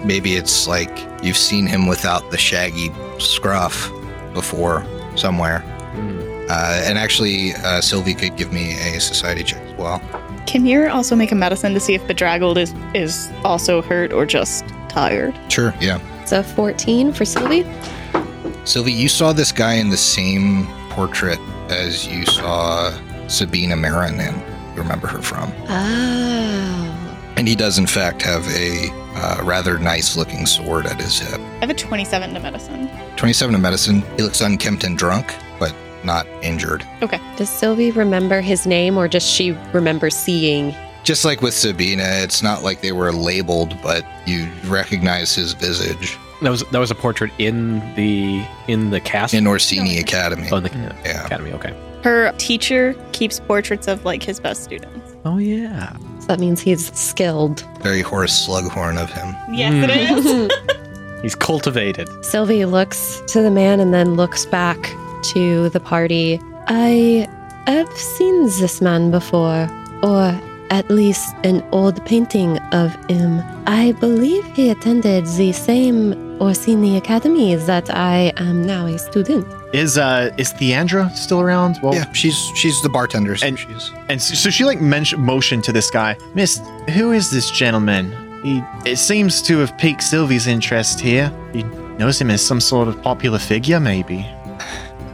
[0.07, 0.91] Maybe it's like
[1.23, 3.91] you've seen him without the shaggy scruff
[4.33, 4.85] before
[5.17, 5.61] somewhere.
[5.95, 6.47] Hmm.
[6.49, 10.01] Uh, and actually, uh, Sylvie could give me a society check as well.
[10.47, 14.24] Can you also make a medicine to see if Bedraggled is, is also hurt or
[14.24, 15.38] just tired?
[15.49, 15.74] Sure.
[15.80, 16.01] Yeah.
[16.24, 17.66] So 14 for Sylvie.
[18.64, 21.38] Sylvie, you saw this guy in the same portrait
[21.68, 22.90] as you saw
[23.28, 24.18] Sabina Merrin.
[24.74, 25.53] You remember her from.
[25.68, 27.32] Oh.
[27.36, 31.40] And he does, in fact, have a uh, rather nice looking sword at his hip.
[31.40, 32.90] I have a 27 to medicine.
[33.16, 34.03] 27 in medicine.
[34.16, 35.74] He looks unkempt and drunk, but
[36.07, 36.86] not injured.
[37.02, 37.20] Okay.
[37.36, 40.74] Does Sylvie remember his name or just she remember seeing?
[41.04, 46.16] Just like with Sabina, it's not like they were labeled, but you recognize his visage
[46.42, 49.34] That was that was a portrait in the in the cast.
[49.34, 50.48] in Orsini Academy.
[50.50, 50.70] oh, in the
[51.04, 51.26] Yeah.
[51.26, 51.52] academy.
[51.52, 51.74] Okay.
[52.02, 55.14] Her teacher keeps portraits of like his best students.
[55.24, 55.92] Oh yeah.
[56.20, 57.64] So that means he's skilled.
[57.82, 59.34] Very Horace Slughorn of him.
[59.52, 60.50] Yes, it mm.
[60.50, 60.76] is.
[61.22, 62.09] He's cultivated.
[62.24, 64.76] Sylvie looks to the man and then looks back
[65.35, 66.41] to the party.
[66.69, 67.29] I
[67.67, 69.69] have seen this man before,
[70.03, 70.39] or
[70.71, 73.43] at least an old painting of him.
[73.67, 79.47] I believe he attended the same Orsini Academy that I am now a student.
[79.73, 81.79] Is uh is Theandra still around?
[81.83, 83.37] Well, yeah, she's she's the bartender.
[83.37, 86.61] So And- she's And so, so she like mention motioned to this guy, Miss.
[86.91, 88.12] Who is this gentleman?
[88.43, 91.33] He it seems to have piqued Sylvie's interest here.
[91.53, 91.62] He
[91.99, 94.27] knows him as some sort of popular figure, maybe.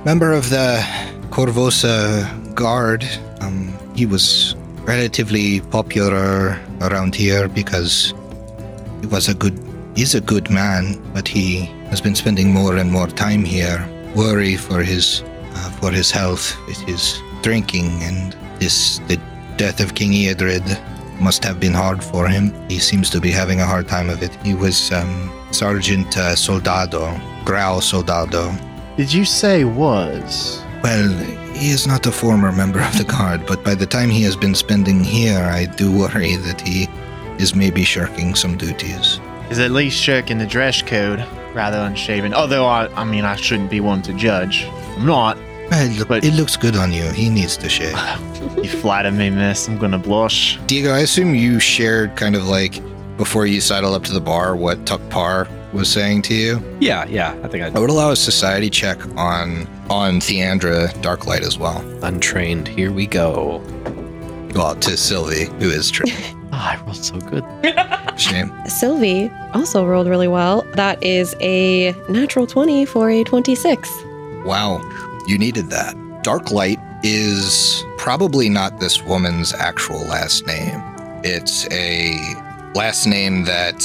[0.05, 0.85] Member of the
[1.31, 2.27] Korvosa
[2.57, 3.07] Guard.
[3.41, 8.13] Um, he was relatively popular around here because
[9.01, 9.57] he was a good.
[9.95, 13.79] He's a good man, but he has been spending more and more time here.
[14.17, 15.23] Worry for his
[15.55, 19.21] uh, for his health with his drinking and this the
[19.57, 20.67] death of King Eodred
[21.21, 22.53] must have been hard for him.
[22.69, 24.35] He seems to be having a hard time of it.
[24.43, 28.51] He was um, Sergeant uh, Soldado, Grau Soldado.
[28.97, 30.63] Did you say was?
[30.83, 31.09] Well,
[31.55, 34.37] he is not a former member of the guard, but by the time he has
[34.37, 36.89] been spending here, I do worry that he
[37.39, 39.19] is maybe shirking some duties.
[39.51, 41.21] Is at least shirking the dress code
[41.55, 42.35] rather unshaven.
[42.35, 44.65] Although I, I mean, I shouldn't be one to judge.
[44.97, 45.37] I'm not.
[45.71, 47.05] Well, look, But- it looks good on you.
[47.13, 47.97] He needs to shave.
[48.57, 49.69] You flatter me, miss.
[49.69, 50.59] I'm gonna blush.
[50.67, 52.81] Diego, I assume you shared kind of like
[53.17, 56.63] before you sidled up to the bar what Takpar was saying to you.
[56.81, 57.39] Yeah, yeah.
[57.43, 61.81] I think I I would allow a society check on on Theandra Darklight as well.
[62.03, 62.69] untrained.
[62.69, 63.63] Here we go.
[64.55, 66.07] Well, to Sylvie, who is true.
[66.55, 67.43] Ah, I rolled so good.
[68.21, 68.53] Shame.
[68.69, 70.67] Sylvie also rolled really well.
[70.75, 73.89] That is a natural 20 for a 26.
[74.45, 74.83] Wow,
[75.27, 75.95] you needed that.
[76.23, 80.79] Darklight is probably not this woman's actual last name.
[81.25, 82.19] It's a
[82.75, 83.81] last name that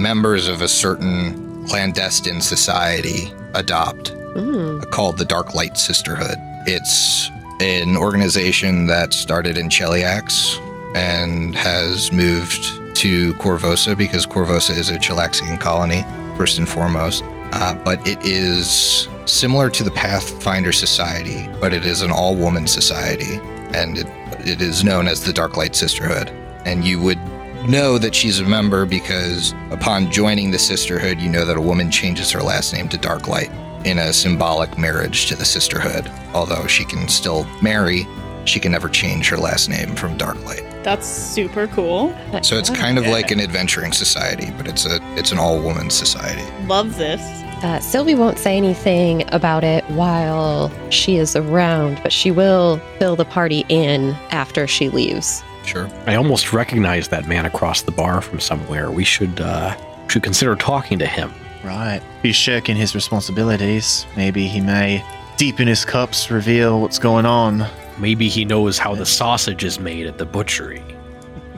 [0.00, 4.88] members of a certain clandestine society adopt Mm.
[4.92, 6.36] called the Dark Light Sisterhood.
[6.64, 7.30] It's
[7.60, 10.56] an organization that started in Cheliax
[10.96, 12.62] and has moved
[12.98, 16.04] to Korvosa because Korvosa is a Chelaxian colony,
[16.36, 17.24] first and foremost.
[17.52, 22.68] Uh, but it is similar to the Pathfinder Society, but it is an all woman
[22.68, 23.40] society,
[23.74, 24.06] and it,
[24.46, 26.30] it is known as the Dark Light Sisterhood.
[26.64, 27.19] And you would
[27.68, 31.90] know that she's a member because upon joining the sisterhood, you know that a woman
[31.90, 33.50] changes her last name to Darklight
[33.84, 36.10] in a symbolic marriage to the sisterhood.
[36.34, 38.06] Although she can still marry,
[38.44, 40.66] she can never change her last name from Darklight.
[40.82, 42.16] That's super cool.
[42.42, 45.90] So it's kind of like an adventuring society, but it's a it's an all woman
[45.90, 46.42] society.
[46.66, 47.20] Love this.
[47.62, 53.16] Uh, Sylvie won't say anything about it while she is around, but she will fill
[53.16, 55.44] the party in after she leaves.
[55.70, 55.88] Sure.
[56.06, 58.90] I almost recognize that man across the bar from somewhere.
[58.90, 59.76] We should uh
[60.08, 61.32] should consider talking to him.
[61.64, 62.00] Right.
[62.22, 64.04] He's shirking his responsibilities.
[64.16, 65.04] Maybe he may,
[65.36, 67.66] deep in his cups, reveal what's going on.
[67.98, 70.82] Maybe he knows how the sausage is made at the butchery.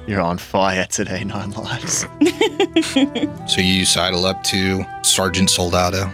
[0.06, 2.04] You're on fire today, Nine Lives.
[3.48, 6.06] So you sidle up to Sergeant Soldado.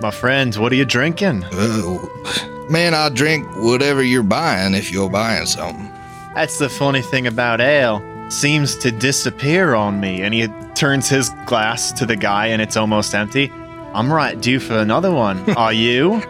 [0.00, 1.44] My friend, what are you drinking?
[1.52, 5.91] Oh, man, I'll drink whatever you're buying if you're buying something.
[6.34, 8.02] That's the funny thing about ale.
[8.30, 10.22] Seems to disappear on me.
[10.22, 13.50] And he turns his glass to the guy and it's almost empty.
[13.94, 15.38] I'm right due for another one.
[15.56, 16.22] Are you?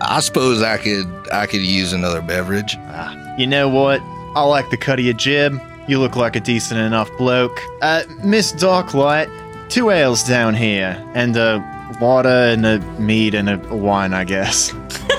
[0.00, 2.76] I suppose I could I could use another beverage.
[2.88, 4.00] Ah, you know what?
[4.34, 5.60] I like the cut of your jib.
[5.86, 7.58] You look like a decent enough bloke.
[7.82, 9.30] Uh, Miss Darklight,
[9.68, 11.62] two ales down here, and a
[12.00, 14.72] water and a mead and a wine, I guess.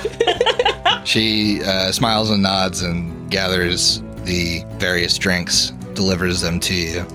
[1.06, 7.06] She uh, smiles and nods and gathers the various drinks, delivers them to you.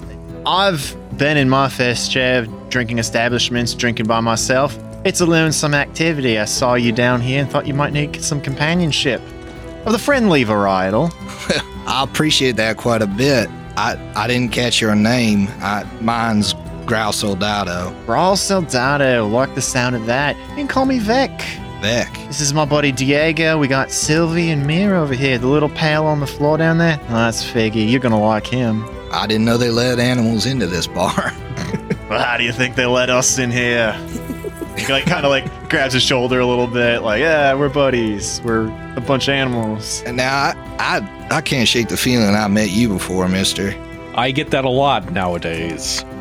[0.46, 4.78] I've been in my fair share of drinking establishments, drinking by myself.
[5.04, 6.38] It's a lonesome activity.
[6.38, 9.20] I saw you down here and thought you might need some companionship.
[9.84, 11.11] Of the friendly varietal.
[11.86, 13.48] I appreciate that quite a bit.
[13.76, 15.48] I, I didn't catch your name.
[15.61, 16.54] I, mine's
[16.84, 17.94] Grouse Soldado.
[18.04, 20.36] Brawl Soldado, like the sound of that.
[20.50, 21.30] You can call me Vic.
[21.81, 22.12] Beck.
[22.26, 23.59] This is my buddy Diego.
[23.59, 25.39] We got Sylvie and Mira over here.
[25.39, 26.99] The little pal on the floor down there.
[27.05, 27.91] Oh, that's Figgy.
[27.91, 28.85] You're gonna like him.
[29.12, 31.33] I didn't know they let animals into this bar.
[32.11, 33.93] Well, how do you think they let us in here?
[34.76, 38.41] He like kind of like grabs his shoulder a little bit, like, yeah, we're buddies.
[38.45, 38.66] We're
[38.97, 40.03] a bunch of animals.
[40.05, 43.76] And now I, I I can't shake the feeling I met you before, Mister.
[44.16, 46.05] I get that a lot nowadays.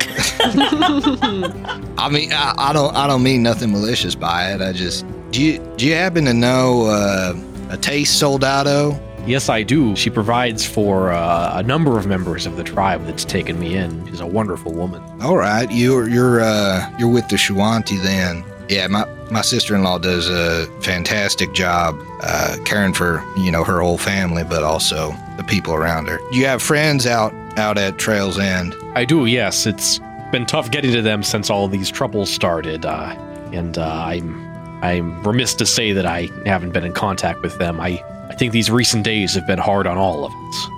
[1.98, 4.60] I mean, I, I don't I don't mean nothing malicious by it.
[4.60, 7.34] I just do you do you happen to know uh,
[7.70, 8.98] a taste Soldado?
[9.26, 9.94] Yes, I do.
[9.96, 14.06] She provides for uh, a number of members of the tribe that's taken me in.
[14.06, 15.02] She's a wonderful woman.
[15.20, 18.44] All right, you're you're uh, you're with the Shoanti then.
[18.68, 23.62] Yeah, my my sister in law does a fantastic job uh, caring for you know
[23.62, 26.18] her whole family, but also the people around her.
[26.32, 28.74] Do you have friends out out at Trails End?
[28.94, 29.66] I do, yes.
[29.66, 30.00] It's
[30.32, 33.14] been tough getting to them since all these troubles started, uh,
[33.52, 34.49] and uh, I'm
[34.82, 37.80] I'm remiss to say that I haven't been in contact with them.
[37.80, 40.68] I I think these recent days have been hard on all of us.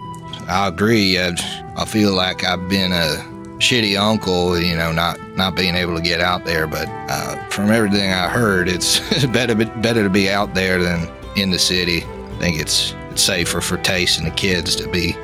[0.48, 1.20] I agree.
[1.20, 1.34] I,
[1.76, 6.02] I feel like I've been a shitty uncle, you know, not not being able to
[6.02, 6.66] get out there.
[6.66, 11.50] But uh, from everything I heard, it's better better to be out there than in
[11.50, 12.02] the city.
[12.02, 15.16] I think it's it's safer for Taste and the kids to be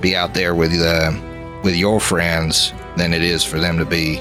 [0.00, 1.12] be out there with uh,
[1.62, 4.18] with your friends than it is for them to be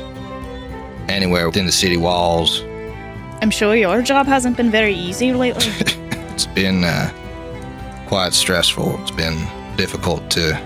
[1.07, 2.61] anywhere within the city walls.
[3.45, 5.71] I'm sure your job hasn't been very easy lately.
[6.33, 7.11] It's been uh,
[8.07, 8.99] quite stressful.
[9.01, 10.59] It's been difficult to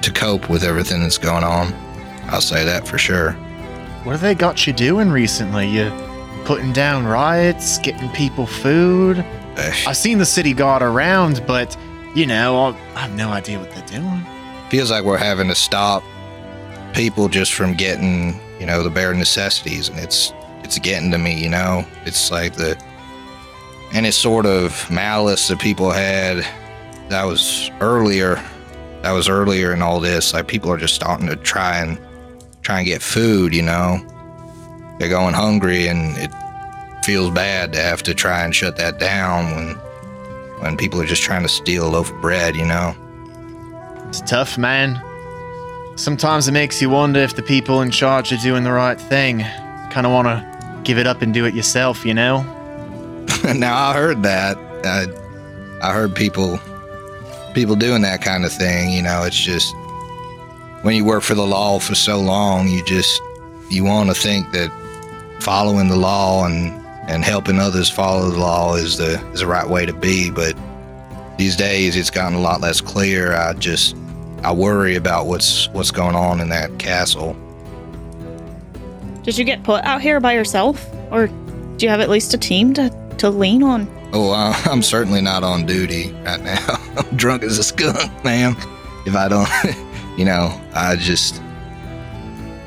[0.00, 1.74] to cope with everything that's going on.
[2.28, 3.32] I'll say that for sure.
[4.02, 5.68] What have they got you doing recently?
[5.68, 5.92] You
[6.46, 9.18] putting down riots, getting people food?
[9.18, 11.76] Uh, I've seen the city guard around, but
[12.14, 14.24] you know, I I have no idea what they're doing.
[14.70, 16.02] feels like we're having to stop
[16.94, 20.32] people just from getting, you know, the bare necessities, and it's
[20.66, 21.40] it's getting to me.
[21.40, 22.80] You know, it's like the
[23.92, 26.38] any sort of malice that people had
[27.08, 28.42] that was earlier.
[29.02, 30.34] That was earlier in all this.
[30.34, 31.98] Like people are just starting to try and
[32.62, 33.54] try and get food.
[33.54, 34.04] You know,
[34.98, 36.32] they're going hungry, and it
[37.04, 39.74] feels bad to have to try and shut that down when
[40.60, 42.56] when people are just trying to steal a loaf of bread.
[42.56, 42.94] You know.
[44.08, 45.00] It's tough, man.
[45.96, 49.40] Sometimes it makes you wonder if the people in charge are doing the right thing.
[49.90, 50.55] Kind of want to
[50.86, 52.42] give it up and do it yourself, you know?
[53.54, 54.56] now I heard that.
[54.84, 55.06] I,
[55.82, 56.58] I heard people
[57.54, 58.92] people doing that kind of thing.
[58.92, 59.74] You know, it's just
[60.82, 63.20] when you work for the law for so long, you just
[63.68, 64.70] you want to think that
[65.40, 66.72] following the law and
[67.08, 70.30] and helping others follow the law is the is the right way to be.
[70.30, 70.56] But
[71.36, 73.32] these days, it's gotten a lot less clear.
[73.34, 73.96] I just
[74.44, 77.36] I worry about what's what's going on in that castle.
[79.26, 80.88] Did you get put out here by yourself?
[81.10, 83.88] Or do you have at least a team to, to lean on?
[84.12, 86.78] Oh, uh, I'm certainly not on duty right now.
[86.96, 88.56] I'm drunk as a skunk, ma'am.
[89.04, 89.48] If I don't,
[90.16, 91.42] you know, I just,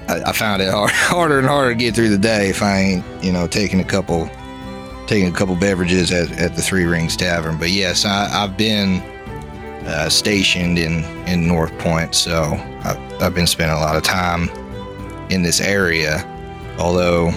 [0.10, 2.78] I, I found it hard, harder and harder to get through the day if I
[2.78, 4.30] ain't, you know, taking a couple,
[5.08, 7.58] taking a couple beverages at, at the Three Rings Tavern.
[7.58, 9.02] But yes, I, I've been
[9.88, 12.44] uh, stationed in in North Point, so
[12.84, 14.50] I've, I've been spending a lot of time
[15.30, 16.36] in this area.
[16.80, 17.30] Although,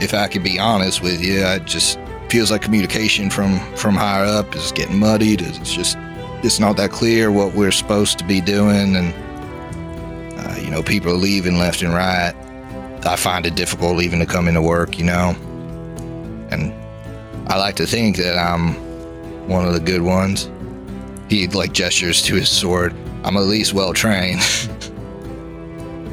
[0.00, 1.98] if I could be honest with you, it just
[2.28, 5.40] feels like communication from from higher up is getting muddied.
[5.40, 5.96] It's just
[6.42, 9.14] it's not that clear what we're supposed to be doing, and
[10.38, 12.34] uh, you know people are leaving left and right.
[13.06, 15.34] I find it difficult even to come into work, you know.
[16.50, 16.72] And
[17.48, 18.74] I like to think that I'm
[19.48, 20.50] one of the good ones.
[21.28, 22.94] He like gestures to his sword.
[23.24, 24.40] I'm at least well trained.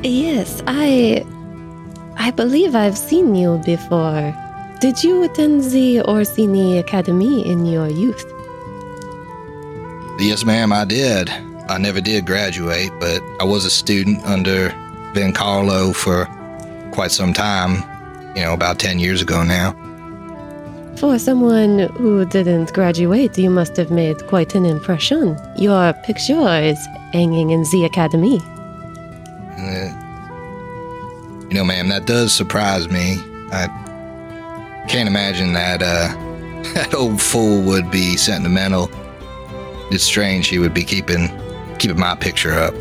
[0.04, 1.26] Yes, I.
[2.18, 4.34] I believe I've seen you before.
[4.80, 8.26] Did you attend the Orsini Academy in your youth?
[10.20, 11.30] yes, ma'am, I did.
[11.68, 14.70] I never did graduate, but I was a student under
[15.14, 16.26] Vencarlo for
[16.92, 17.84] quite some time.
[18.36, 19.74] You know, about 10 years ago now.
[20.98, 25.38] For someone who didn't graduate, you must have made quite an impression.
[25.58, 26.80] Your picture is
[27.12, 28.40] hanging in the academy.
[29.58, 30.05] Uh,
[31.50, 33.18] you know, ma'am, that does surprise me.
[33.52, 36.14] I can't imagine that uh,
[36.74, 38.90] that old fool would be sentimental.
[39.92, 41.30] It's strange he would be keeping
[41.78, 42.74] keeping my picture up.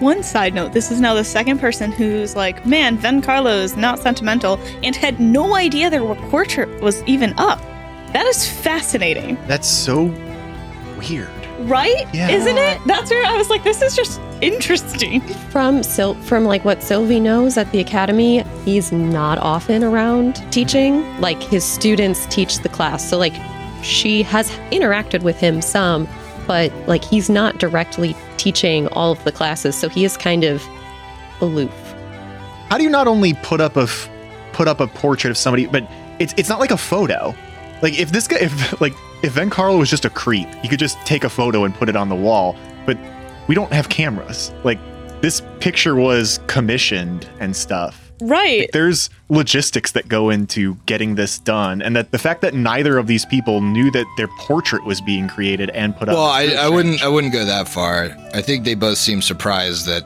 [0.00, 3.98] One side note this is now the second person who's like, man, Vencarlo is not
[4.00, 7.60] sentimental and had no idea their portrait was even up.
[8.12, 10.04] That is fascinating, That's so
[10.98, 11.28] weird.
[11.60, 12.06] right?
[12.12, 12.30] Yeah.
[12.30, 12.80] Isn't it?
[12.86, 15.20] That's where I was like, this is just interesting.
[15.50, 21.02] From Sil- from like what Sylvie knows at the academy, he's not often around teaching.
[21.20, 23.34] Like his students teach the class, so like
[23.82, 26.06] she has interacted with him some,
[26.46, 30.62] but like he's not directly teaching all of the classes, so he is kind of
[31.40, 31.72] aloof.
[32.68, 34.08] How do you not only put up a f-
[34.52, 35.88] put up a portrait of somebody, but
[36.18, 37.34] it's it's not like a photo.
[37.82, 40.98] Like if this guy, if like if Vencarlo was just a creep, he could just
[41.04, 42.56] take a photo and put it on the wall.
[42.86, 42.98] But
[43.48, 44.52] we don't have cameras.
[44.64, 44.78] Like
[45.20, 47.98] this picture was commissioned and stuff.
[48.20, 48.70] Right.
[48.72, 53.08] There's logistics that go into getting this done, and that the fact that neither of
[53.08, 56.14] these people knew that their portrait was being created and put up.
[56.14, 57.02] Well, I, I wouldn't.
[57.02, 58.10] I wouldn't go that far.
[58.32, 60.04] I think they both seem surprised that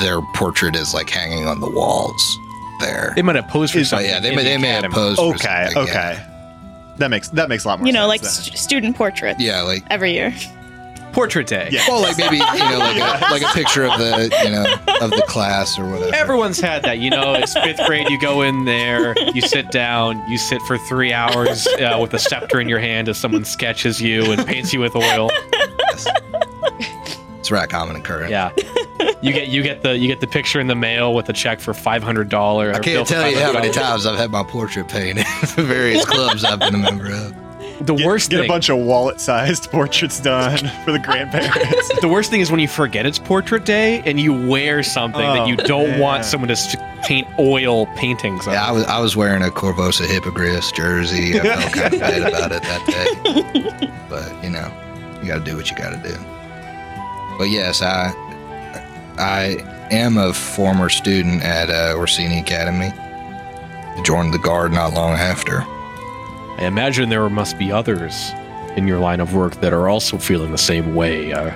[0.00, 2.38] their portrait is like hanging on the walls
[2.80, 3.12] there.
[3.16, 4.10] They might have posed for Is- But something.
[4.10, 5.18] yeah, they in may the they may have posed.
[5.18, 6.12] for Okay, something, okay.
[6.18, 6.94] Yeah.
[6.98, 7.94] That makes that makes a lot more sense.
[7.94, 8.22] You know, sense.
[8.22, 10.32] like st- student portraits yeah, like every year.
[11.16, 11.70] Portrait day.
[11.72, 11.82] Yeah.
[11.88, 14.64] well, like maybe you know, like a, like a picture of the you know
[15.00, 16.14] of the class or whatever.
[16.14, 17.32] Everyone's had that, you know.
[17.32, 18.10] It's fifth grade.
[18.10, 22.18] You go in there, you sit down, you sit for three hours uh, with a
[22.18, 25.30] scepter in your hand as someone sketches you and paints you with oil.
[27.38, 28.30] It's right common and current.
[28.30, 28.50] Yeah,
[29.22, 31.60] you get you get the you get the picture in the mail with a check
[31.60, 32.76] for five hundred dollars.
[32.76, 36.44] I can't tell you how many times I've had my portrait painted for various clubs
[36.44, 37.45] I've been a member of.
[37.80, 42.00] The Get, worst get thing, a bunch of wallet-sized portraits done for the grandparents.
[42.00, 45.40] the worst thing is when you forget it's portrait day and you wear something that
[45.40, 46.00] Oh, you don't yeah.
[46.00, 48.54] want someone to paint oil paintings on.
[48.54, 51.38] Yeah, I was I was wearing a Korvosa Hippogriff jersey.
[51.38, 54.72] I felt kind of bad about it that day, but you know,
[55.20, 56.16] you got to do what you got to do.
[57.38, 58.12] But yes, I
[59.18, 59.58] I
[59.90, 62.90] am a former student at uh, Orisini Academy.
[64.02, 65.64] Joined the guard not long after.
[66.58, 68.30] I imagine there must be others
[68.76, 71.32] in your line of work that are also feeling the same way.
[71.32, 71.50] Uh,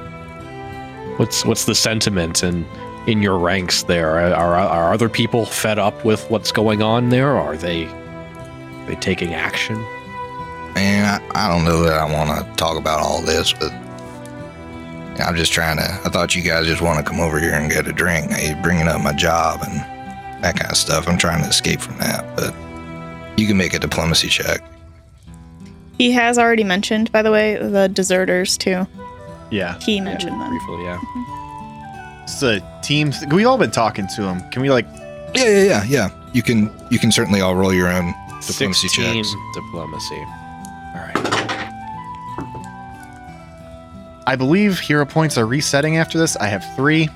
[1.16, 2.66] what's what's the sentiment in
[3.06, 4.34] in your ranks there?
[4.34, 7.36] Are, are other people fed up with what's going on there?
[7.36, 9.76] Are they are they taking action?
[10.76, 13.72] And I, I don't know that I want to talk about all this, but
[15.20, 15.82] I'm just trying to.
[15.82, 18.30] I thought you guys just want to come over here and get a drink.
[18.30, 19.80] Hey, bringing up my job and
[20.42, 21.08] that kind of stuff.
[21.08, 22.54] I'm trying to escape from that, but
[23.38, 24.62] you can make a diplomacy check.
[26.00, 28.86] He has already mentioned, by the way, the deserters too.
[29.50, 30.48] yeah, He mentioned them.
[30.48, 30.96] Briefly, yeah.
[30.96, 32.22] Mm-hmm.
[32.22, 33.12] it's a team.
[33.12, 34.40] Th- We've all been talking to him.
[34.50, 34.86] Can we like?
[35.34, 36.10] Yeah, yeah, yeah, yeah.
[36.32, 39.34] You can you can certainly all roll your own diplomacy 16 checks.
[39.54, 40.14] diplomacy.
[40.94, 41.16] All right.
[44.26, 46.34] I believe hero points are resetting after this.
[46.36, 47.08] I have three,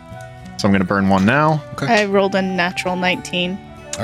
[0.59, 1.63] so I'm gonna burn one now.
[1.73, 2.03] Okay.
[2.03, 3.59] I rolled a natural 19.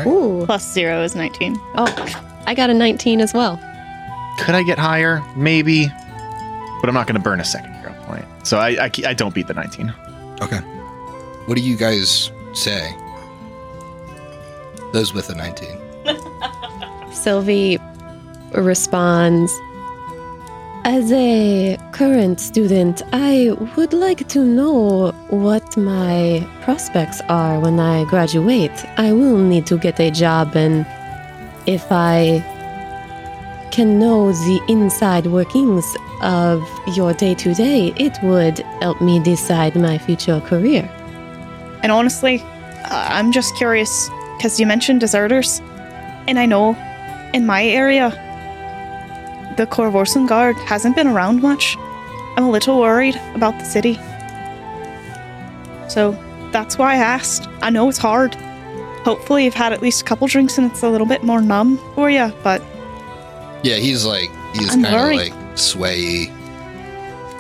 [0.07, 0.43] Ooh.
[0.47, 1.55] Plus zero is 19.
[1.75, 3.61] Oh, I got a 19 as well.
[4.45, 5.23] Could I get higher?
[5.37, 5.89] Maybe,
[6.81, 8.25] but I'm not gonna burn a second hero point.
[8.43, 9.93] So I I, I don't beat the 19.
[10.43, 10.59] Okay.
[11.47, 12.95] What do you guys say?
[14.93, 15.79] Those with a 19.
[17.13, 17.79] Sylvie
[18.53, 19.53] responds
[20.85, 28.05] As a current student, I would like to know what my prospects are when I
[28.05, 28.85] graduate.
[28.97, 30.87] I will need to get a job, and
[31.67, 32.43] if I
[33.71, 36.63] can know the inside workings of
[36.95, 40.89] your day to day, it would help me decide my future career.
[41.83, 45.61] And honestly, uh, I'm just curious because you mentioned deserters,
[46.29, 46.77] and I know
[47.33, 48.11] in my area,
[49.57, 51.77] the Korvosan Guard hasn't been around much.
[52.37, 53.95] I'm a little worried about the city.
[55.89, 56.13] So
[56.53, 57.49] that's why I asked.
[57.63, 58.35] I know it's hard.
[59.05, 61.79] Hopefully, you've had at least a couple drinks and it's a little bit more numb
[61.95, 62.63] for you, but
[63.63, 66.31] Yeah, he's like he's kind of like swayy.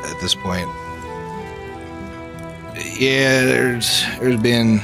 [0.04, 0.68] at this point.
[2.98, 4.78] Yeah, there's there's been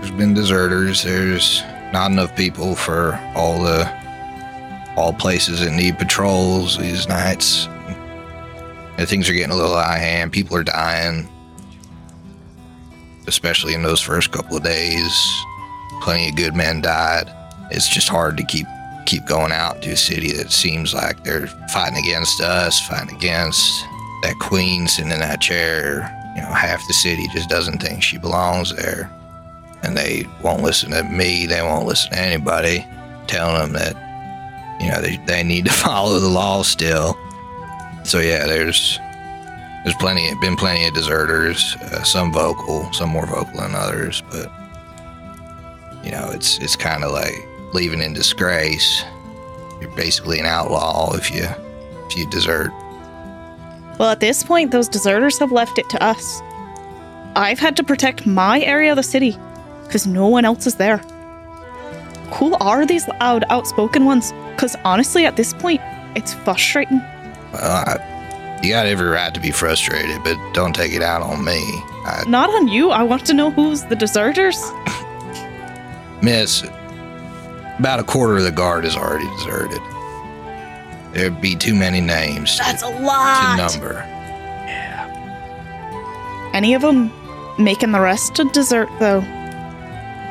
[0.00, 1.02] there's been deserters.
[1.02, 3.90] There's not enough people for all the
[4.96, 7.68] all places that need patrols these nights.
[8.98, 10.32] And things are getting a little out of hand.
[10.32, 11.28] People are dying,
[13.26, 15.44] especially in those first couple of days.
[16.00, 17.30] Plenty of good men died.
[17.70, 18.66] It's just hard to keep
[19.06, 23.84] keep going out to a city that seems like they're fighting against us, fighting against
[24.22, 26.12] that queen sitting in that chair.
[26.34, 29.10] You know, half the city just doesn't think she belongs there.
[29.82, 32.84] And they won't listen to me, they won't listen to anybody
[33.26, 33.94] telling them that,
[34.80, 37.16] you know, they, they need to follow the law still.
[38.04, 38.98] So yeah, there's
[39.84, 44.50] there's plenty been plenty of deserters, uh, some vocal, some more vocal than others, but
[46.02, 47.34] you know, it's it's kind of like
[47.72, 49.04] leaving in disgrace.
[49.80, 51.44] You're basically an outlaw if you
[52.06, 52.72] if you desert.
[53.98, 56.42] Well, at this point, those deserters have left it to us.
[57.34, 59.36] I've had to protect my area of the city
[59.84, 60.98] because no one else is there.
[62.34, 64.32] Who are these loud, outspoken ones?
[64.50, 65.80] Because honestly, at this point,
[66.14, 66.98] it's frustrating.
[67.52, 71.44] Well, I, you got every right to be frustrated, but don't take it out on
[71.44, 71.60] me.
[72.04, 72.90] I, Not on you.
[72.90, 74.58] I want to know who's the deserters.
[76.22, 76.64] Miss,
[77.78, 79.80] about a quarter of the guard is already deserted.
[81.12, 83.56] There'd be too many names to, That's a to lot.
[83.56, 83.94] number.
[84.66, 85.04] Yeah.
[86.54, 87.10] Any of them
[87.58, 89.22] making the rest to desert, though.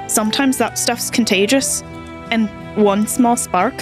[0.07, 1.81] Sometimes that stuff's contagious,
[2.31, 3.75] and one small spark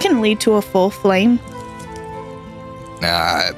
[0.00, 1.40] can lead to a full flame.
[3.00, 3.50] Now, I,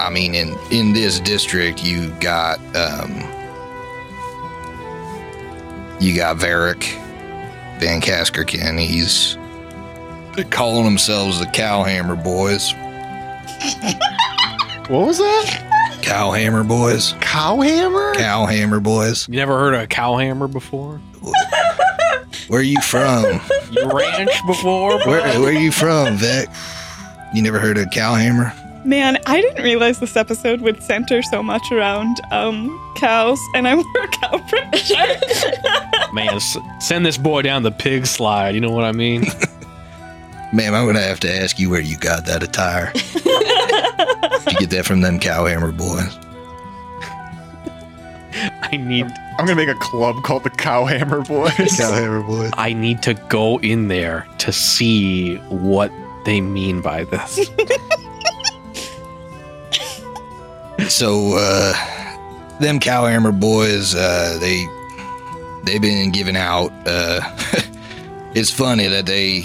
[0.00, 3.20] I mean, in in this district, you got um,
[6.00, 6.84] you got Verik
[7.78, 8.78] Vancaskerkin.
[8.80, 9.36] He's
[10.34, 12.72] they're calling themselves the Cowhammer Boys.
[14.88, 15.98] What was that?
[16.00, 17.12] Cowhammer Boys.
[17.20, 18.14] Cowhammer?
[18.14, 19.28] Cowhammer Boys.
[19.28, 20.96] You never heard of a cowhammer before?
[22.48, 23.38] Where are you from?
[23.70, 24.98] You ranch before?
[25.06, 26.48] Where Where are you from, Vic?
[27.34, 28.50] You never heard of Cowhammer?
[28.88, 33.80] Man, I didn't realize this episode would center so much around um cows, and I'm
[34.02, 34.94] a cow preacher.
[36.14, 38.54] Man, s- send this boy down the pig slide.
[38.54, 39.22] You know what I mean?
[40.54, 42.90] Ma'am, I'm gonna have to ask you where you got that attire.
[42.94, 46.18] Did you get that from them Cowhammer Boys?
[48.62, 49.04] I need
[49.38, 51.76] I'm gonna make a club called the Cowhammer Boys.
[51.76, 52.52] Cowhammer Boys.
[52.54, 55.92] I need to go in there to see what
[56.24, 57.50] they mean by this.
[60.88, 61.74] So, uh,
[62.60, 64.66] them Cowhammer boys, uh, they
[65.64, 66.72] they've been giving out.
[66.86, 67.20] Uh,
[68.34, 69.44] it's funny that they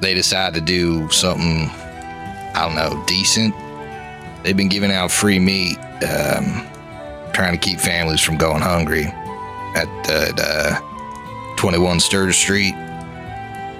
[0.00, 1.70] they decide to do something.
[2.54, 3.54] I don't know, decent.
[4.42, 6.66] They've been giving out free meat, um,
[7.32, 9.06] trying to keep families from going hungry.
[9.74, 12.74] At uh, uh, 21 Sturgis Street,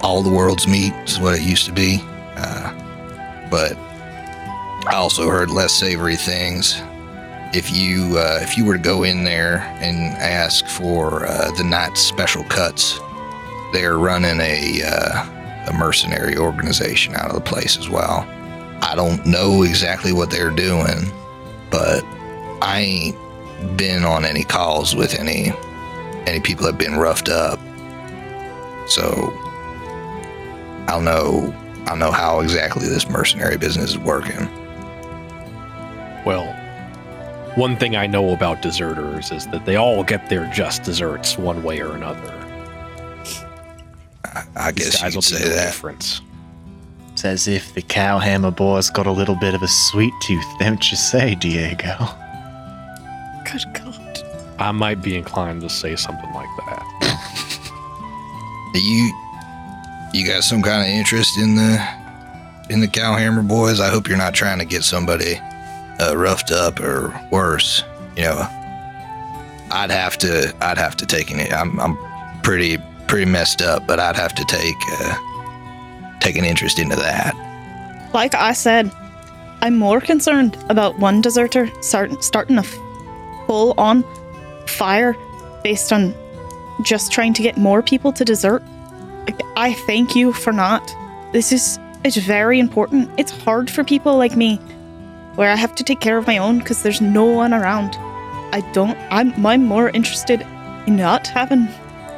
[0.01, 1.99] all the world's meat is what it used to be.
[2.37, 2.73] Uh,
[3.51, 3.77] but
[4.87, 6.81] I also heard less savory things.
[7.53, 11.65] If you uh, if you were to go in there and ask for uh, the
[11.65, 12.99] night's special cuts,
[13.73, 18.27] they're running a uh, a mercenary organization out of the place as well.
[18.83, 21.13] I don't know exactly what they're doing,
[21.71, 22.03] but
[22.63, 25.53] I ain't been on any calls with any
[26.27, 27.59] any people that have been roughed up.
[28.89, 29.33] So
[30.89, 31.55] I don't know
[31.87, 34.49] I know how exactly this mercenary business is working.
[36.25, 36.57] Well,
[37.55, 41.63] one thing I know about deserters is that they all get their just desserts one
[41.63, 42.39] way or another.
[44.25, 45.67] I, I guess you guys will say no that.
[45.67, 46.23] difference.
[47.13, 50.91] It's as if the Cowhammer Boys got a little bit of a sweet tooth, don't
[50.91, 51.95] you say, Diego?
[53.45, 53.99] Good God.
[54.59, 56.89] I might be inclined to say something like that.
[58.75, 59.13] You
[60.15, 61.87] you got some kind of interest in the
[62.71, 63.81] in the Cowhammer boys?
[63.81, 65.39] I hope you're not trying to get somebody
[66.01, 67.85] uh, roughed up or worse.
[68.17, 68.47] You know,
[69.71, 71.53] I'd have to I'd have to take it.
[71.53, 71.97] I'm I'm
[72.43, 72.79] pretty
[73.09, 77.35] pretty messed up, but I'd have to take uh, take an interest into that.
[78.13, 78.91] Like I said,
[79.63, 82.63] I'm more concerned about one deserter start, starting a
[83.47, 84.05] full on
[84.67, 85.17] fire
[85.63, 86.15] based on
[86.83, 88.63] just trying to get more people to desert.
[89.57, 90.95] I thank you for not.
[91.33, 93.11] This is it's very important.
[93.17, 94.61] It's hard for people like me
[95.35, 97.97] where I have to take care of my own because there's no one around.
[98.55, 100.43] I don't I'm I'm more interested
[100.87, 101.69] in not having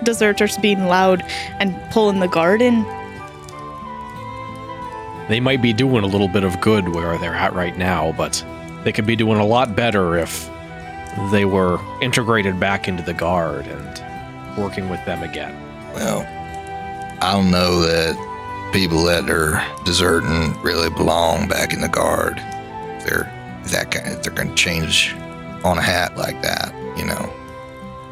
[0.03, 1.23] deserters being loud
[1.61, 2.85] and pulling the guard in.
[5.29, 8.45] They might be doing a little bit of good where they're at right now, but
[8.85, 10.51] They could be doing a lot better if
[11.31, 15.55] they were integrated back into the guard and working with them again.
[15.95, 16.21] Well,
[17.23, 22.43] I don't know that people that are deserting really belong back in the guard.
[23.05, 23.31] They're
[23.73, 25.15] that kind, if they're going to change
[25.65, 27.33] on a hat like that, you know.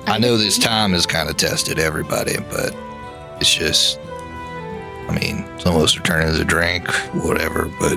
[0.06, 2.74] I know this time has kind of tested everybody, but
[3.40, 3.98] it's just,
[5.09, 6.89] I mean, some of us are turning to the drink,
[7.24, 7.97] whatever, but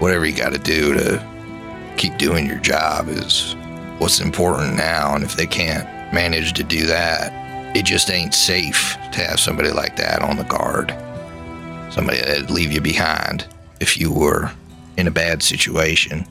[0.00, 3.54] whatever you got to do to keep doing your job is
[3.98, 5.14] what's important now.
[5.14, 9.70] And if they can't manage to do that, it just ain't safe to have somebody
[9.70, 10.90] like that on the guard.
[11.92, 13.46] Somebody that'd leave you behind
[13.80, 14.50] if you were
[14.96, 16.26] in a bad situation.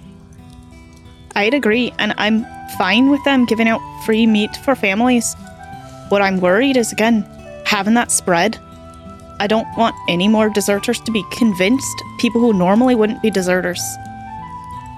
[1.36, 2.46] I'd agree, and I'm
[2.78, 5.36] fine with them giving out free meat for families.
[6.10, 7.24] What I'm worried is, again,
[7.66, 8.60] having that spread.
[9.40, 13.82] I don't want any more deserters to be convinced people who normally wouldn't be deserters.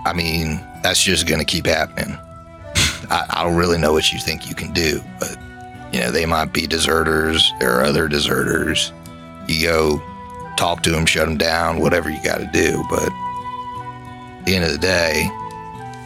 [0.06, 2.18] I mean, that's just going to keep happening.
[3.10, 5.38] I, I don't really know what you think you can do, but
[5.92, 7.54] you know, they might be deserters.
[7.60, 8.92] There are other deserters.
[9.48, 10.04] You go
[10.58, 12.84] talk to them, shut them down, whatever you got to do.
[12.90, 13.10] But
[14.46, 15.28] at the end of the day,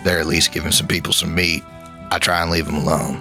[0.06, 1.62] they're at least giving some people some meat.
[2.10, 3.16] I try and leave them alone.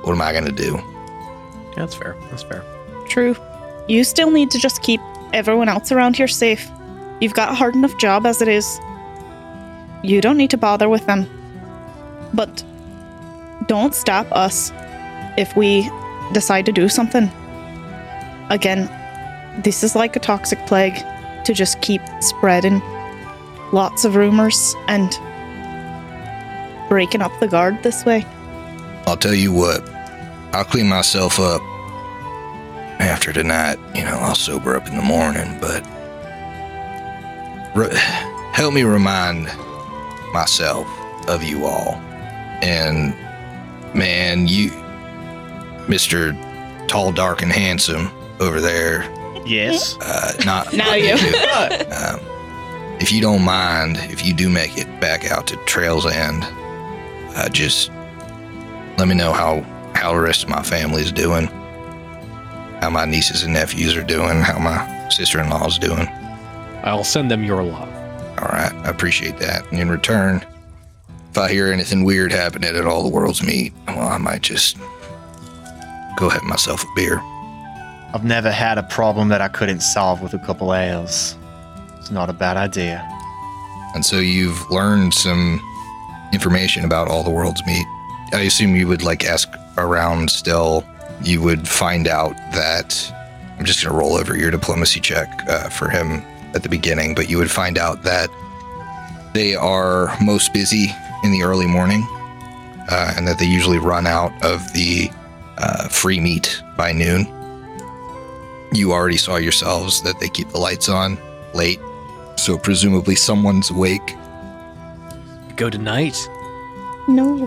[0.00, 0.76] What am I going to do?
[0.76, 2.16] Yeah, that's fair.
[2.30, 2.64] That's fair.
[3.06, 3.36] True.
[3.88, 4.98] You still need to just keep
[5.34, 6.70] everyone else around here safe.
[7.20, 8.80] You've got a hard enough job as it is.
[10.02, 11.28] You don't need to bother with them.
[12.32, 12.64] But
[13.66, 14.72] don't stop us
[15.36, 15.86] if we
[16.32, 17.30] decide to do something.
[18.48, 18.88] Again,
[19.62, 20.96] this is like a toxic plague
[21.44, 22.80] to just keep spreading
[23.72, 25.10] lots of rumors and
[26.88, 28.24] breaking up the guard this way.
[29.06, 29.86] I'll tell you what,
[30.52, 31.62] I'll clean myself up
[33.00, 33.78] after tonight.
[33.94, 35.82] You know, I'll sober up in the morning, but
[37.74, 37.96] re-
[38.52, 39.46] help me remind
[40.32, 40.86] myself
[41.28, 41.94] of you all.
[42.62, 43.14] And
[43.94, 44.70] man, you,
[45.88, 46.36] Mr.
[46.88, 49.02] Tall, Dark, and Handsome over there,
[49.44, 49.96] Yes.
[50.00, 51.14] uh, not Now you.
[51.14, 52.20] um,
[53.02, 56.44] if you don't mind, if you do make it back out to Trails End,
[57.34, 57.90] uh, just
[58.96, 59.60] let me know how
[59.96, 61.46] how the rest of my family is doing,
[62.80, 66.06] how my nieces and nephews are doing, how my sister in law is doing.
[66.84, 67.88] I'll send them your love.
[68.38, 69.68] All right, I appreciate that.
[69.72, 70.46] And in return,
[71.30, 74.76] if I hear anything weird happening at all the world's meat, well, I might just
[76.16, 77.18] go have myself a beer.
[78.14, 81.36] I've never had a problem that I couldn't solve with a couple ales.
[82.02, 83.08] It's not a bad idea.
[83.94, 85.60] And so you've learned some
[86.32, 87.86] information about all the world's meat.
[88.32, 89.48] I assume you would like ask
[89.78, 90.82] around still.
[91.22, 93.08] You would find out that
[93.56, 96.24] I'm just going to roll over your diplomacy check uh, for him
[96.54, 98.28] at the beginning, but you would find out that
[99.32, 100.92] they are most busy
[101.22, 102.04] in the early morning
[102.90, 105.08] uh, and that they usually run out of the
[105.58, 107.28] uh, free meat by noon.
[108.72, 111.16] You already saw yourselves that they keep the lights on
[111.54, 111.78] late,
[112.42, 114.16] so presumably someone's awake
[115.56, 116.16] Go tonight.
[117.08, 117.46] No.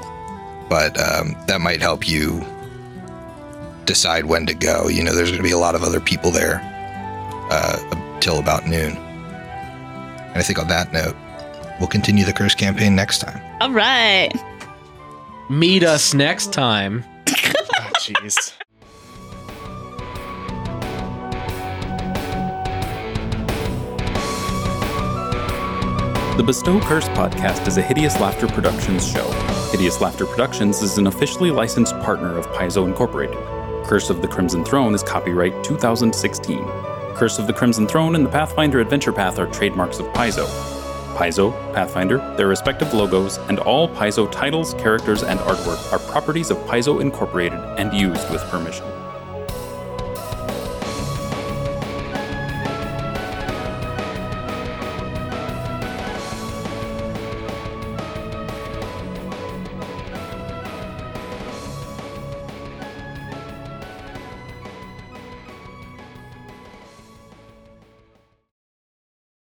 [0.69, 2.45] but um, that might help you
[3.85, 4.87] decide when to go.
[4.87, 6.59] You know, there's going to be a lot of other people there
[7.51, 8.95] uh, until about noon.
[8.95, 11.15] And I think on that note,
[11.79, 13.41] we'll continue the curse campaign next time.
[13.61, 14.31] All right.
[15.49, 17.03] Meet us next time.
[17.77, 18.53] Oh, jeez.
[26.35, 29.25] The Bestow Curse podcast is a Hideous Laughter Productions show.
[29.71, 33.37] Hideous Laughter Productions is an officially licensed partner of Paizo Incorporated.
[33.85, 36.65] Curse of the Crimson Throne is copyright 2016.
[37.15, 40.45] Curse of the Crimson Throne and the Pathfinder Adventure Path are trademarks of Paizo.
[41.15, 46.57] Paizo, Pathfinder, their respective logos, and all Paizo titles, characters, and artwork are properties of
[46.65, 48.85] Paizo Incorporated and used with permission.